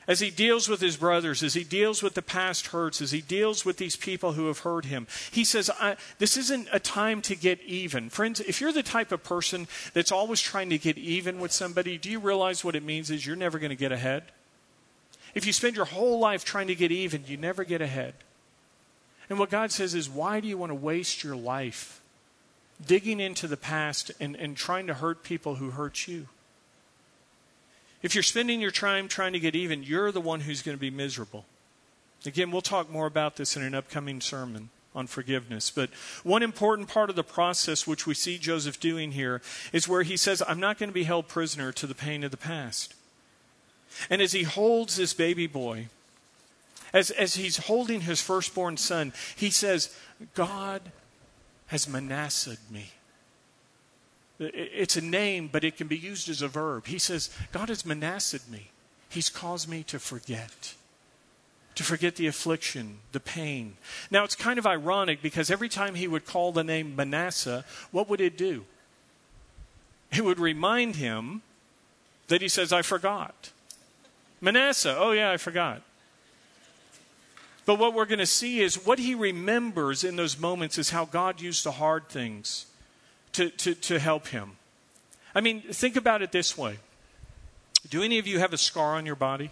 [0.08, 3.20] as he deals with his brothers, as he deals with the past hurts, as he
[3.20, 5.70] deals with these people who have hurt him, he says,
[6.18, 8.10] This isn't a time to get even.
[8.10, 11.98] Friends, if you're the type of person that's always trying to get even with somebody,
[11.98, 14.24] do you realize what it means is you're never going to get ahead?
[15.36, 18.14] If you spend your whole life trying to get even, you never get ahead.
[19.30, 22.02] And what God says is, Why do you want to waste your life
[22.86, 26.28] digging into the past and, and trying to hurt people who hurt you?
[28.02, 30.82] If you're spending your time trying to get even, you're the one who's going to
[30.82, 31.46] be miserable.
[32.26, 35.70] Again, we'll talk more about this in an upcoming sermon on forgiveness.
[35.70, 35.92] But
[36.24, 40.18] one important part of the process, which we see Joseph doing here, is where he
[40.18, 42.96] says, I'm not going to be held prisoner to the pain of the past.
[44.10, 45.88] And as he holds this baby boy,
[46.94, 49.96] as, as he's holding his firstborn son, he says,
[50.34, 50.82] God
[51.68, 52.92] has Manasseh me.
[54.40, 56.88] It's a name, but it can be used as a verb.
[56.88, 58.70] He says, God has Manasseh me.
[59.10, 60.76] He's caused me to forget.
[61.76, 63.78] To forget the affliction, the pain.
[64.12, 68.10] Now, it's kind of ironic because every time he would call the name Manasseh, what
[68.10, 68.66] would it do?
[70.12, 71.42] It would remind him
[72.28, 73.52] that he says, I forgot.
[74.40, 75.82] Manasseh, oh yeah, I forgot.
[77.66, 81.06] But what we're going to see is what he remembers in those moments is how
[81.06, 82.67] God used the hard things
[83.38, 84.54] to, to, to help him.
[85.36, 86.78] I mean, think about it this way
[87.90, 89.52] Do any of you have a scar on your body?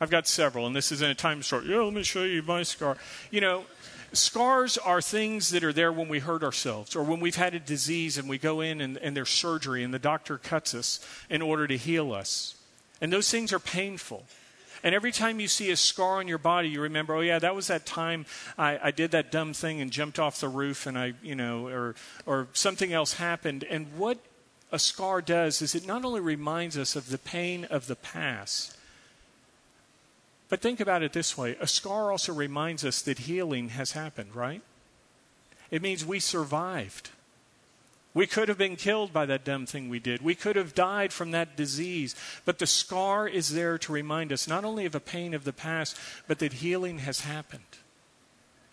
[0.00, 2.62] I've got several, and this isn't a time start, yeah, let me show you my
[2.62, 2.96] scar.
[3.32, 3.64] You know,
[4.12, 7.58] scars are things that are there when we hurt ourselves or when we've had a
[7.58, 11.42] disease and we go in and, and there's surgery and the doctor cuts us in
[11.42, 12.54] order to heal us.
[13.00, 14.24] And those things are painful.
[14.82, 17.54] And every time you see a scar on your body, you remember, oh yeah, that
[17.54, 20.98] was that time I, I did that dumb thing and jumped off the roof, and
[20.98, 21.94] I, you know, or
[22.26, 23.64] or something else happened.
[23.64, 24.18] And what
[24.70, 28.76] a scar does is it not only reminds us of the pain of the past,
[30.48, 34.34] but think about it this way: a scar also reminds us that healing has happened.
[34.34, 34.62] Right?
[35.70, 37.10] It means we survived.
[38.18, 40.22] We could have been killed by that dumb thing we did.
[40.22, 42.16] We could have died from that disease.
[42.44, 45.52] But the scar is there to remind us not only of a pain of the
[45.52, 47.78] past, but that healing has happened.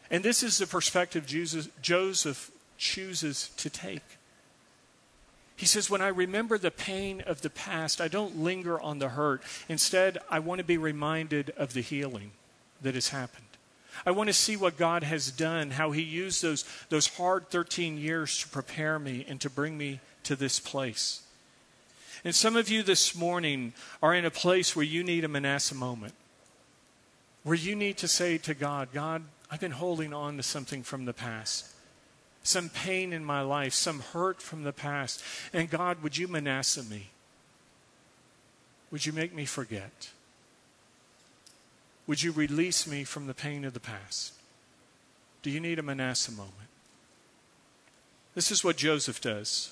[0.09, 4.17] And this is the perspective Joseph chooses to take.
[5.55, 9.09] He says, When I remember the pain of the past, I don't linger on the
[9.09, 9.43] hurt.
[9.69, 12.31] Instead, I want to be reminded of the healing
[12.81, 13.45] that has happened.
[14.05, 17.97] I want to see what God has done, how He used those, those hard 13
[17.97, 21.21] years to prepare me and to bring me to this place.
[22.23, 25.75] And some of you this morning are in a place where you need a Manasseh
[25.75, 26.13] moment,
[27.43, 31.05] where you need to say to God, God, I've been holding on to something from
[31.05, 31.67] the past,
[32.41, 35.23] some pain in my life, some hurt from the past.
[35.53, 37.09] And God, would you Manasseh me?
[38.89, 40.09] Would you make me forget?
[42.07, 44.33] Would you release me from the pain of the past?
[45.41, 46.53] Do you need a Manasseh moment?
[48.33, 49.71] This is what Joseph does.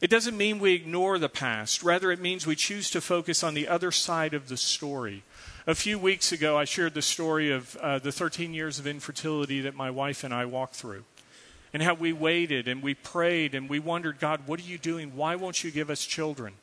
[0.00, 1.82] It doesn't mean we ignore the past.
[1.82, 5.24] Rather, it means we choose to focus on the other side of the story.
[5.66, 9.60] A few weeks ago, I shared the story of uh, the 13 years of infertility
[9.60, 11.04] that my wife and I walked through.
[11.72, 15.14] and how we waited and we prayed and we wondered, God, what are you doing?
[15.14, 16.54] Why won't you give us children?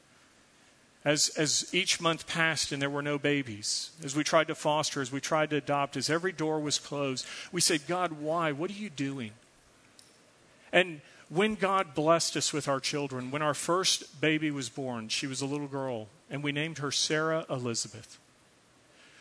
[1.06, 5.01] As, as each month passed and there were no babies, as we tried to foster,
[5.03, 8.51] as we tried to adopt, as every door was closed, we said, God, why?
[8.51, 9.32] What are you doing?
[10.74, 15.28] And when God blessed us with our children, when our first baby was born, she
[15.28, 18.18] was a little girl, and we named her Sarah Elizabeth.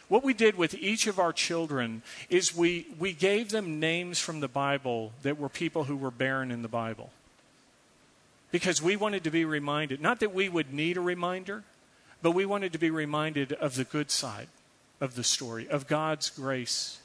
[0.08, 4.40] What we did with each of our children is we, we gave them names from
[4.40, 7.10] the Bible that were people who were barren in the Bible.
[8.50, 11.64] Because we wanted to be reminded, not that we would need a reminder,
[12.24, 14.48] but we wanted to be reminded of the good side
[14.98, 16.98] of the story, of God's grace.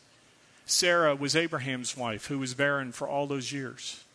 [0.66, 4.06] Sarah was Abraham's wife, who was barren for all those years.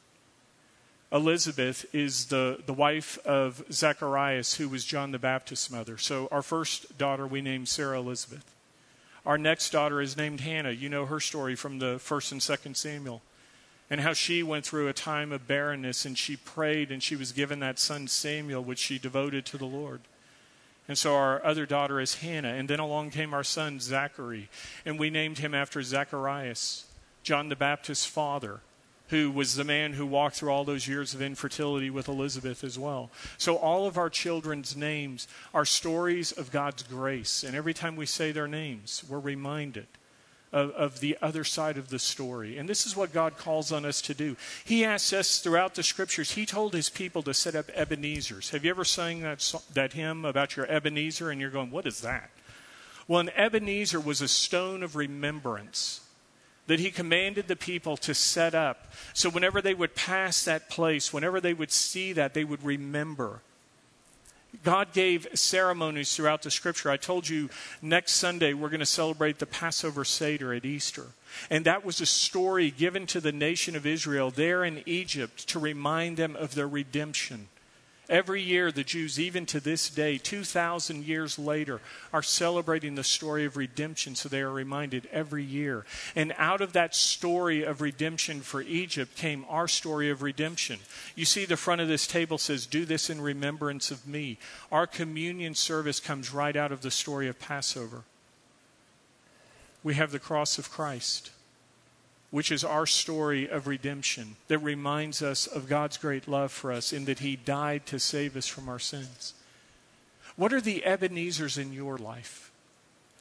[1.13, 5.99] Elizabeth is the, the wife of Zacharias, who was John the Baptist's mother.
[5.99, 8.55] So our first daughter we named Sarah Elizabeth.
[9.27, 10.71] Our next daughter is named Hannah.
[10.71, 13.21] You know her story from the first and second Samuel.
[13.91, 17.33] And how she went through a time of barrenness and she prayed and she was
[17.33, 20.01] given that son Samuel, which she devoted to the Lord.
[20.87, 22.55] And so our other daughter is Hannah.
[22.55, 24.49] And then along came our son Zachary.
[24.85, 26.87] And we named him after Zacharias,
[27.23, 28.61] John the Baptist's father
[29.09, 32.79] who was the man who walked through all those years of infertility with Elizabeth as
[32.79, 33.11] well.
[33.37, 37.45] So, all of our children's names are stories of God's grace.
[37.45, 39.87] And every time we say their names, we're reminded
[40.55, 42.57] of, of, the other side of the story.
[42.57, 44.37] And this is what God calls on us to do.
[44.65, 48.51] He asks us throughout the scriptures, He told His people to set up Ebenezer's.
[48.51, 51.31] Have you ever sang that, that hymn about your Ebenezer?
[51.31, 52.31] And you're going, what is that?
[53.09, 56.01] Well, an Ebenezer was a stone of remembrance
[56.69, 58.93] that he commanded the people to set up.
[59.13, 63.41] So whenever they would pass that place, whenever they would see that, they would remember.
[64.63, 66.91] God gave ceremonies throughout the scripture.
[66.91, 67.51] I told you
[67.83, 71.07] next Sunday we're going to celebrate the Passover Seder at Easter.
[71.51, 75.59] And that was a story given to the nation of Israel there in Egypt to
[75.59, 77.49] remind them of their redemption.
[78.09, 81.81] Every year, the Jews, even to this day, 2,000 years later,
[82.13, 85.87] are celebrating the story of redemption, so they are reminded every year.
[86.15, 90.81] And out of that story of redemption for Egypt came our story of redemption.
[91.15, 94.39] You see, the front of this table says, Do this in remembrance of me.
[94.71, 98.03] Our communion service comes right out of the story of Passover.
[99.83, 101.31] We have the cross of Christ
[102.35, 106.93] which is our story of redemption that reminds us of God's great love for us
[106.93, 109.35] in that He died to save us from our sins.
[110.35, 112.51] What are the Ebenezer's in your life?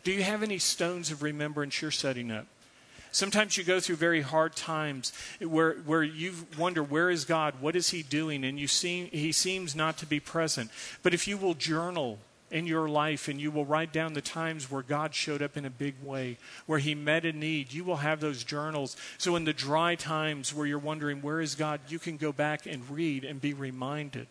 [0.04, 2.48] Do you have any stones of remembrance you're setting up?
[3.12, 7.54] Sometimes you go through very hard times where, where you wonder, where is God?
[7.62, 8.44] What is He doing?
[8.44, 10.72] And you see, He seems not to be present.
[11.04, 12.18] But if you will journal
[12.54, 15.66] in your life and you will write down the times where God showed up in
[15.66, 16.38] a big way,
[16.68, 17.74] where He met a need.
[17.74, 18.96] You will have those journals.
[19.18, 22.66] So, in the dry times where you're wondering, where is God, you can go back
[22.66, 24.28] and read and be reminded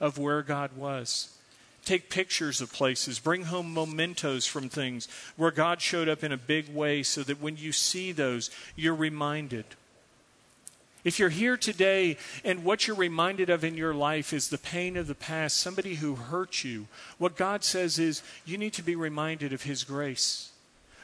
[0.00, 1.36] of where God was.
[1.84, 5.06] Take pictures of places, bring home mementos from things
[5.36, 8.94] where God showed up in a big way so that when you see those, you're
[8.94, 9.66] reminded.
[11.06, 14.96] If you're here today and what you're reminded of in your life is the pain
[14.96, 18.96] of the past, somebody who hurt you, what God says is you need to be
[18.96, 20.50] reminded of His grace.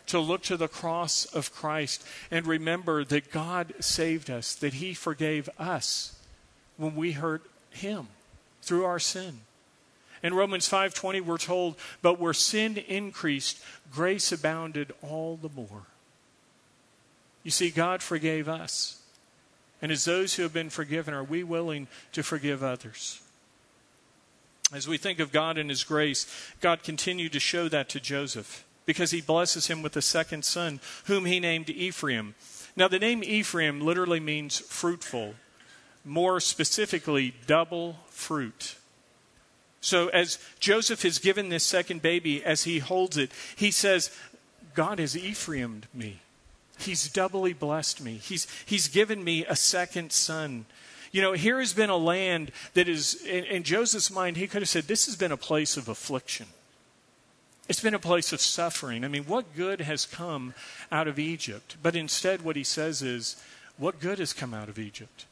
[0.08, 4.92] To look to the cross of Christ and remember that God saved us, that He
[4.92, 6.18] forgave us
[6.76, 8.08] when we hurt Him
[8.60, 9.42] through our sin.
[10.20, 15.86] In Romans 5:20 we're told, "But where sin increased, grace abounded all the more."
[17.44, 18.98] You see God forgave us.
[19.82, 23.20] And as those who have been forgiven, are we willing to forgive others?
[24.72, 26.26] As we think of God and His grace,
[26.60, 30.80] God continued to show that to Joseph because He blesses him with a second son,
[31.06, 32.34] whom He named Ephraim.
[32.76, 35.34] Now, the name Ephraim literally means fruitful,
[36.04, 38.76] more specifically, double fruit.
[39.82, 44.16] So, as Joseph is given this second baby, as he holds it, he says,
[44.74, 46.20] God has Ephraim me.
[46.82, 48.14] He's doubly blessed me.
[48.14, 50.66] He's, he's given me a second son.
[51.12, 54.62] You know, here has been a land that is, in, in Joseph's mind, he could
[54.62, 56.46] have said, This has been a place of affliction.
[57.68, 59.04] It's been a place of suffering.
[59.04, 60.54] I mean, what good has come
[60.90, 61.76] out of Egypt?
[61.82, 63.36] But instead, what he says is,
[63.76, 65.26] What good has come out of Egypt?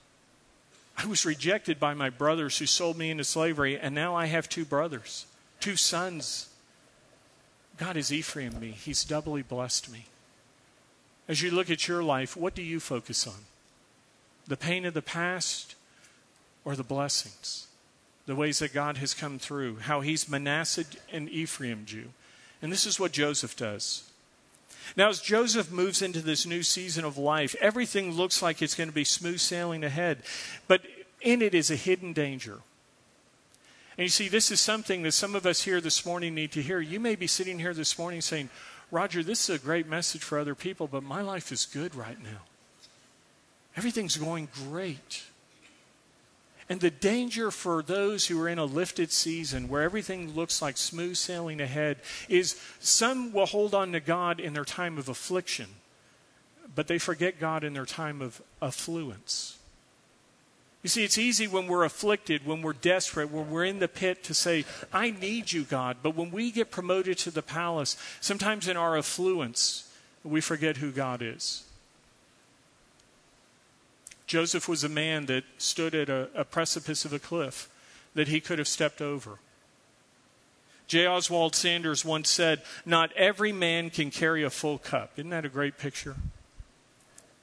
[0.96, 4.48] I was rejected by my brothers who sold me into slavery, and now I have
[4.48, 5.24] two brothers,
[5.58, 6.50] two sons.
[7.78, 8.72] God has Ephraim me.
[8.72, 10.04] He's doubly blessed me.
[11.30, 13.44] As you look at your life, what do you focus on?
[14.48, 15.76] The pain of the past
[16.64, 17.68] or the blessings?
[18.26, 22.08] The ways that God has come through, how He's Manasseh and Ephraim you.
[22.60, 24.10] And this is what Joseph does.
[24.96, 28.88] Now, as Joseph moves into this new season of life, everything looks like it's going
[28.88, 30.24] to be smooth sailing ahead,
[30.66, 30.82] but
[31.20, 32.58] in it is a hidden danger.
[33.96, 36.62] And you see, this is something that some of us here this morning need to
[36.62, 36.80] hear.
[36.80, 38.48] You may be sitting here this morning saying,
[38.90, 42.20] Roger, this is a great message for other people, but my life is good right
[42.22, 42.42] now.
[43.76, 45.22] Everything's going great.
[46.68, 50.76] And the danger for those who are in a lifted season where everything looks like
[50.76, 55.66] smooth sailing ahead is some will hold on to God in their time of affliction,
[56.74, 59.58] but they forget God in their time of affluence.
[60.82, 64.24] You see, it's easy when we're afflicted, when we're desperate, when we're in the pit
[64.24, 65.98] to say, I need you, God.
[66.02, 69.92] But when we get promoted to the palace, sometimes in our affluence,
[70.24, 71.64] we forget who God is.
[74.26, 77.68] Joseph was a man that stood at a, a precipice of a cliff
[78.14, 79.38] that he could have stepped over.
[80.86, 81.06] J.
[81.06, 85.12] Oswald Sanders once said, Not every man can carry a full cup.
[85.16, 86.16] Isn't that a great picture?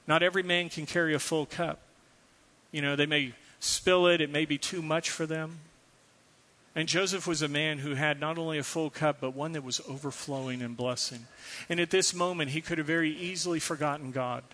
[0.06, 1.80] Not every man can carry a full cup.
[2.72, 5.60] You know, they may spill it, it may be too much for them.
[6.74, 9.64] And Joseph was a man who had not only a full cup, but one that
[9.64, 11.26] was overflowing in blessing.
[11.68, 14.44] And at this moment, he could have very easily forgotten God.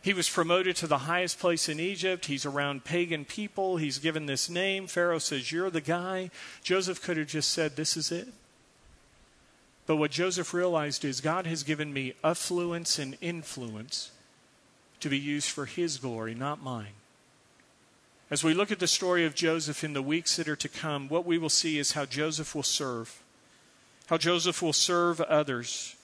[0.00, 2.26] He was promoted to the highest place in Egypt.
[2.26, 3.78] He's around pagan people.
[3.78, 4.86] He's given this name.
[4.86, 6.30] Pharaoh says, You're the guy.
[6.62, 8.28] Joseph could have just said, This is it.
[9.86, 14.12] But what Joseph realized is God has given me affluence and influence
[15.00, 16.94] to be used for his glory, not mine.
[18.30, 21.08] As we look at the story of Joseph in the weeks that are to come,
[21.08, 23.22] what we will see is how Joseph will serve,
[24.06, 25.96] how Joseph will serve others.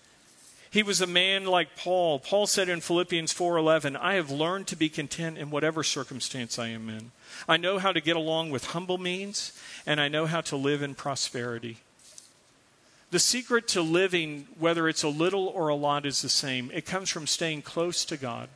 [0.71, 2.19] He was a man like Paul.
[2.19, 6.69] Paul said in Philippians 4:11, "I have learned to be content in whatever circumstance I
[6.69, 7.13] am in.
[7.47, 9.53] I know how to get along with humble means,
[9.87, 11.77] and I know how to live in prosperity."
[13.11, 16.73] The secret to living, whether it's a little or a lot, is the same.
[16.73, 18.49] It comes from staying close to God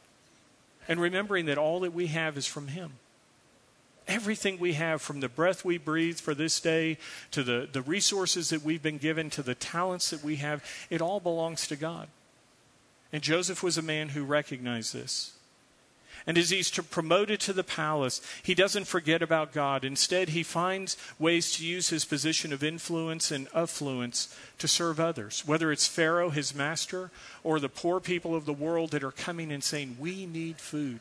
[0.88, 2.92] and remembering that all that we have is from Him.
[4.08, 6.96] Everything we have, from the breath we breathe for this day
[7.30, 11.02] to the, the resources that we've been given to the talents that we have, it
[11.02, 12.08] all belongs to God.
[13.12, 15.34] And Joseph was a man who recognized this.
[16.28, 19.82] And as he's promoted to the palace, he doesn't forget about God.
[19.82, 25.44] Instead, he finds ways to use his position of influence and affluence to serve others,
[25.46, 27.10] whether it's Pharaoh, his master,
[27.42, 31.00] or the poor people of the world that are coming and saying, We need food.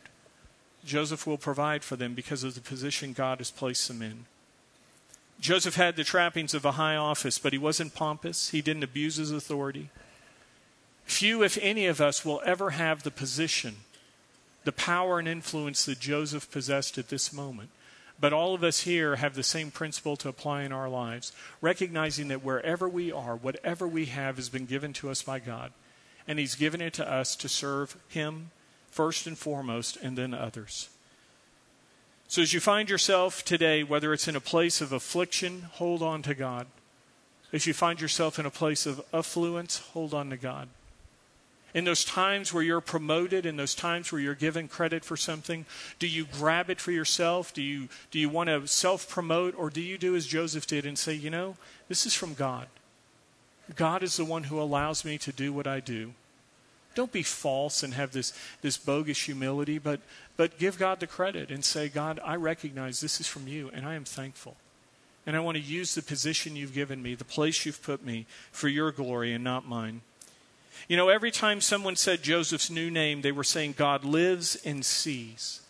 [0.85, 4.27] Joseph will provide for them because of the position God has placed them in.
[5.41, 8.51] Joseph had the trappings of a high office, but he wasn't pompous.
[8.51, 9.89] He didn't abuse his authority.
[11.03, 13.77] Few, if any of us, will ever have the position,
[14.67, 17.69] the power and influence that Joseph possessed at this moment.
[18.19, 22.27] But all of us here have the same principle to apply in our lives, recognizing
[22.27, 25.71] that wherever we are, whatever we have has been given to us by God,
[26.27, 28.51] and He's given it to us to serve Him
[28.91, 30.89] first and foremost, and then others.
[32.27, 36.23] So, as you find yourself today, whether it's in a place of affliction, hold on
[36.23, 36.67] to God.
[37.53, 40.67] As you find yourself in a place of affluence, hold on to God.
[41.73, 45.65] In those times where you're promoted, in those times where you're given credit for something,
[45.99, 47.53] do you grab it for yourself?
[47.53, 49.53] Do you, do you want to self promote?
[49.57, 51.57] Or do you do as Joseph did and say, you know,
[51.87, 52.67] this is from God?
[53.75, 56.13] God is the one who allows me to do what I do.
[56.95, 59.99] Don't be false and have this, this bogus humility, but,
[60.35, 63.85] but give God the credit and say, God, I recognize this is from you, and
[63.85, 64.55] I am thankful.
[65.27, 68.25] And I want to use the position you've given me, the place you've put me,
[68.51, 70.01] for your glory and not mine.
[70.87, 74.85] You know, every time someone said Joseph's new name, they were saying, God lives and
[74.85, 75.61] sees.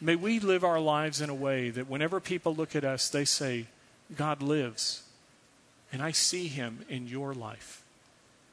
[0.00, 3.24] May we live our lives in a way that whenever people look at us, they
[3.24, 3.66] say,
[4.14, 5.02] God lives,
[5.92, 7.82] and I see him in your life.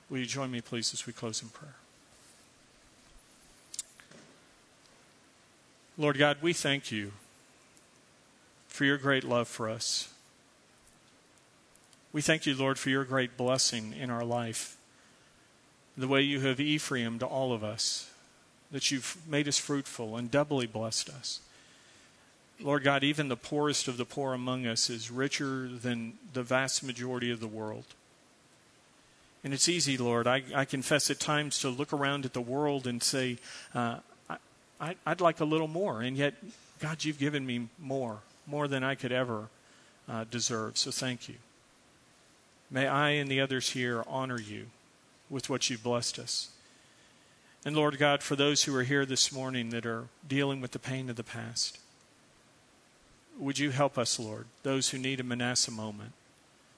[0.10, 1.76] Will you join me, please, as we close in prayer?
[5.98, 7.12] Lord God, we thank you
[8.68, 10.12] for your great love for us.
[12.14, 14.78] We thank you, Lord, for your great blessing in our life.
[16.02, 18.10] The way you have Ephraim to all of us,
[18.72, 21.41] that you've made us fruitful and doubly blessed us.
[22.60, 26.84] Lord God, even the poorest of the poor among us is richer than the vast
[26.84, 27.86] majority of the world.
[29.43, 30.26] And it's easy, Lord.
[30.26, 33.38] I, I confess at times to look around at the world and say,
[33.76, 33.97] uh,
[34.80, 36.02] I, would like a little more.
[36.02, 36.34] And yet,
[36.80, 39.49] God, you've given me more, more than I could ever
[40.10, 40.80] uh, deserve.
[40.80, 41.36] So thank you.
[42.72, 44.66] May I and the others here honor you
[45.32, 46.50] with what you've blessed us.
[47.66, 50.80] And Lord God, for those who are here this morning that are dealing with the
[50.80, 51.80] pain of the past,
[53.40, 56.14] would you help us, Lord, those who need a Manasseh moment?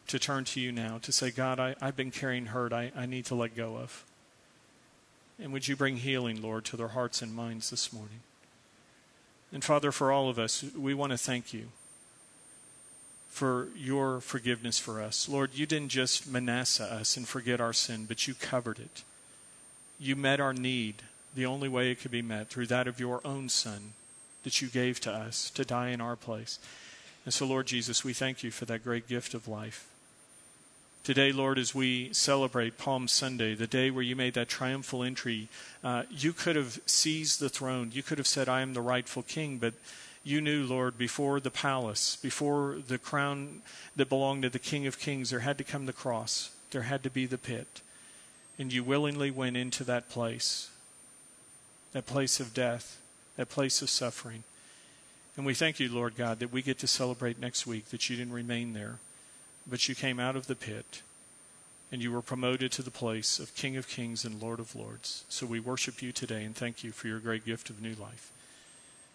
[0.08, 3.06] to turn to you now, to say, God, I, have been carrying hurt I, I
[3.06, 4.04] need to let go of.
[5.40, 8.20] And would you bring healing, Lord, to their hearts and minds this morning?
[9.52, 11.68] And Father, for all of us, we want to thank you
[13.34, 15.28] for your forgiveness for us.
[15.28, 19.04] Lord, you didn't just Manasseh us and forget our sin, but you covered it.
[20.00, 21.02] You met our need
[21.34, 23.94] the only way it could be met through that of your own Son
[24.44, 26.60] that you gave to us to die in our place.
[27.26, 29.88] And so, Lord Jesus, we thank you for that great gift of life.
[31.04, 35.50] Today, Lord, as we celebrate Palm Sunday, the day where you made that triumphal entry,
[35.84, 37.90] uh, you could have seized the throne.
[37.92, 39.58] You could have said, I am the rightful king.
[39.58, 39.74] But
[40.24, 43.62] you knew, Lord, before the palace, before the crown
[43.96, 47.04] that belonged to the King of Kings, there had to come the cross, there had
[47.04, 47.82] to be the pit.
[48.58, 50.70] And you willingly went into that place,
[51.92, 53.02] that place of death,
[53.36, 54.44] that place of suffering.
[55.36, 58.16] And we thank you, Lord God, that we get to celebrate next week that you
[58.16, 59.00] didn't remain there,
[59.68, 61.02] but you came out of the pit
[61.92, 65.26] and you were promoted to the place of King of Kings and Lord of Lords.
[65.30, 68.33] So we worship you today and thank you for your great gift of new life.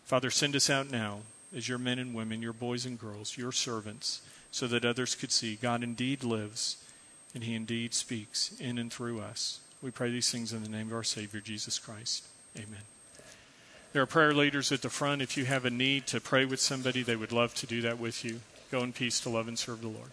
[0.09, 1.21] Father, send us out now
[1.55, 5.31] as your men and women, your boys and girls, your servants, so that others could
[5.31, 6.83] see God indeed lives
[7.35, 9.61] and he indeed speaks in and through us.
[9.83, 12.27] We pray these things in the name of our Savior, Jesus Christ.
[12.57, 12.81] Amen.
[13.93, 15.21] There are prayer leaders at the front.
[15.21, 17.99] If you have a need to pray with somebody, they would love to do that
[17.99, 18.41] with you.
[18.71, 20.11] Go in peace to love and serve the Lord.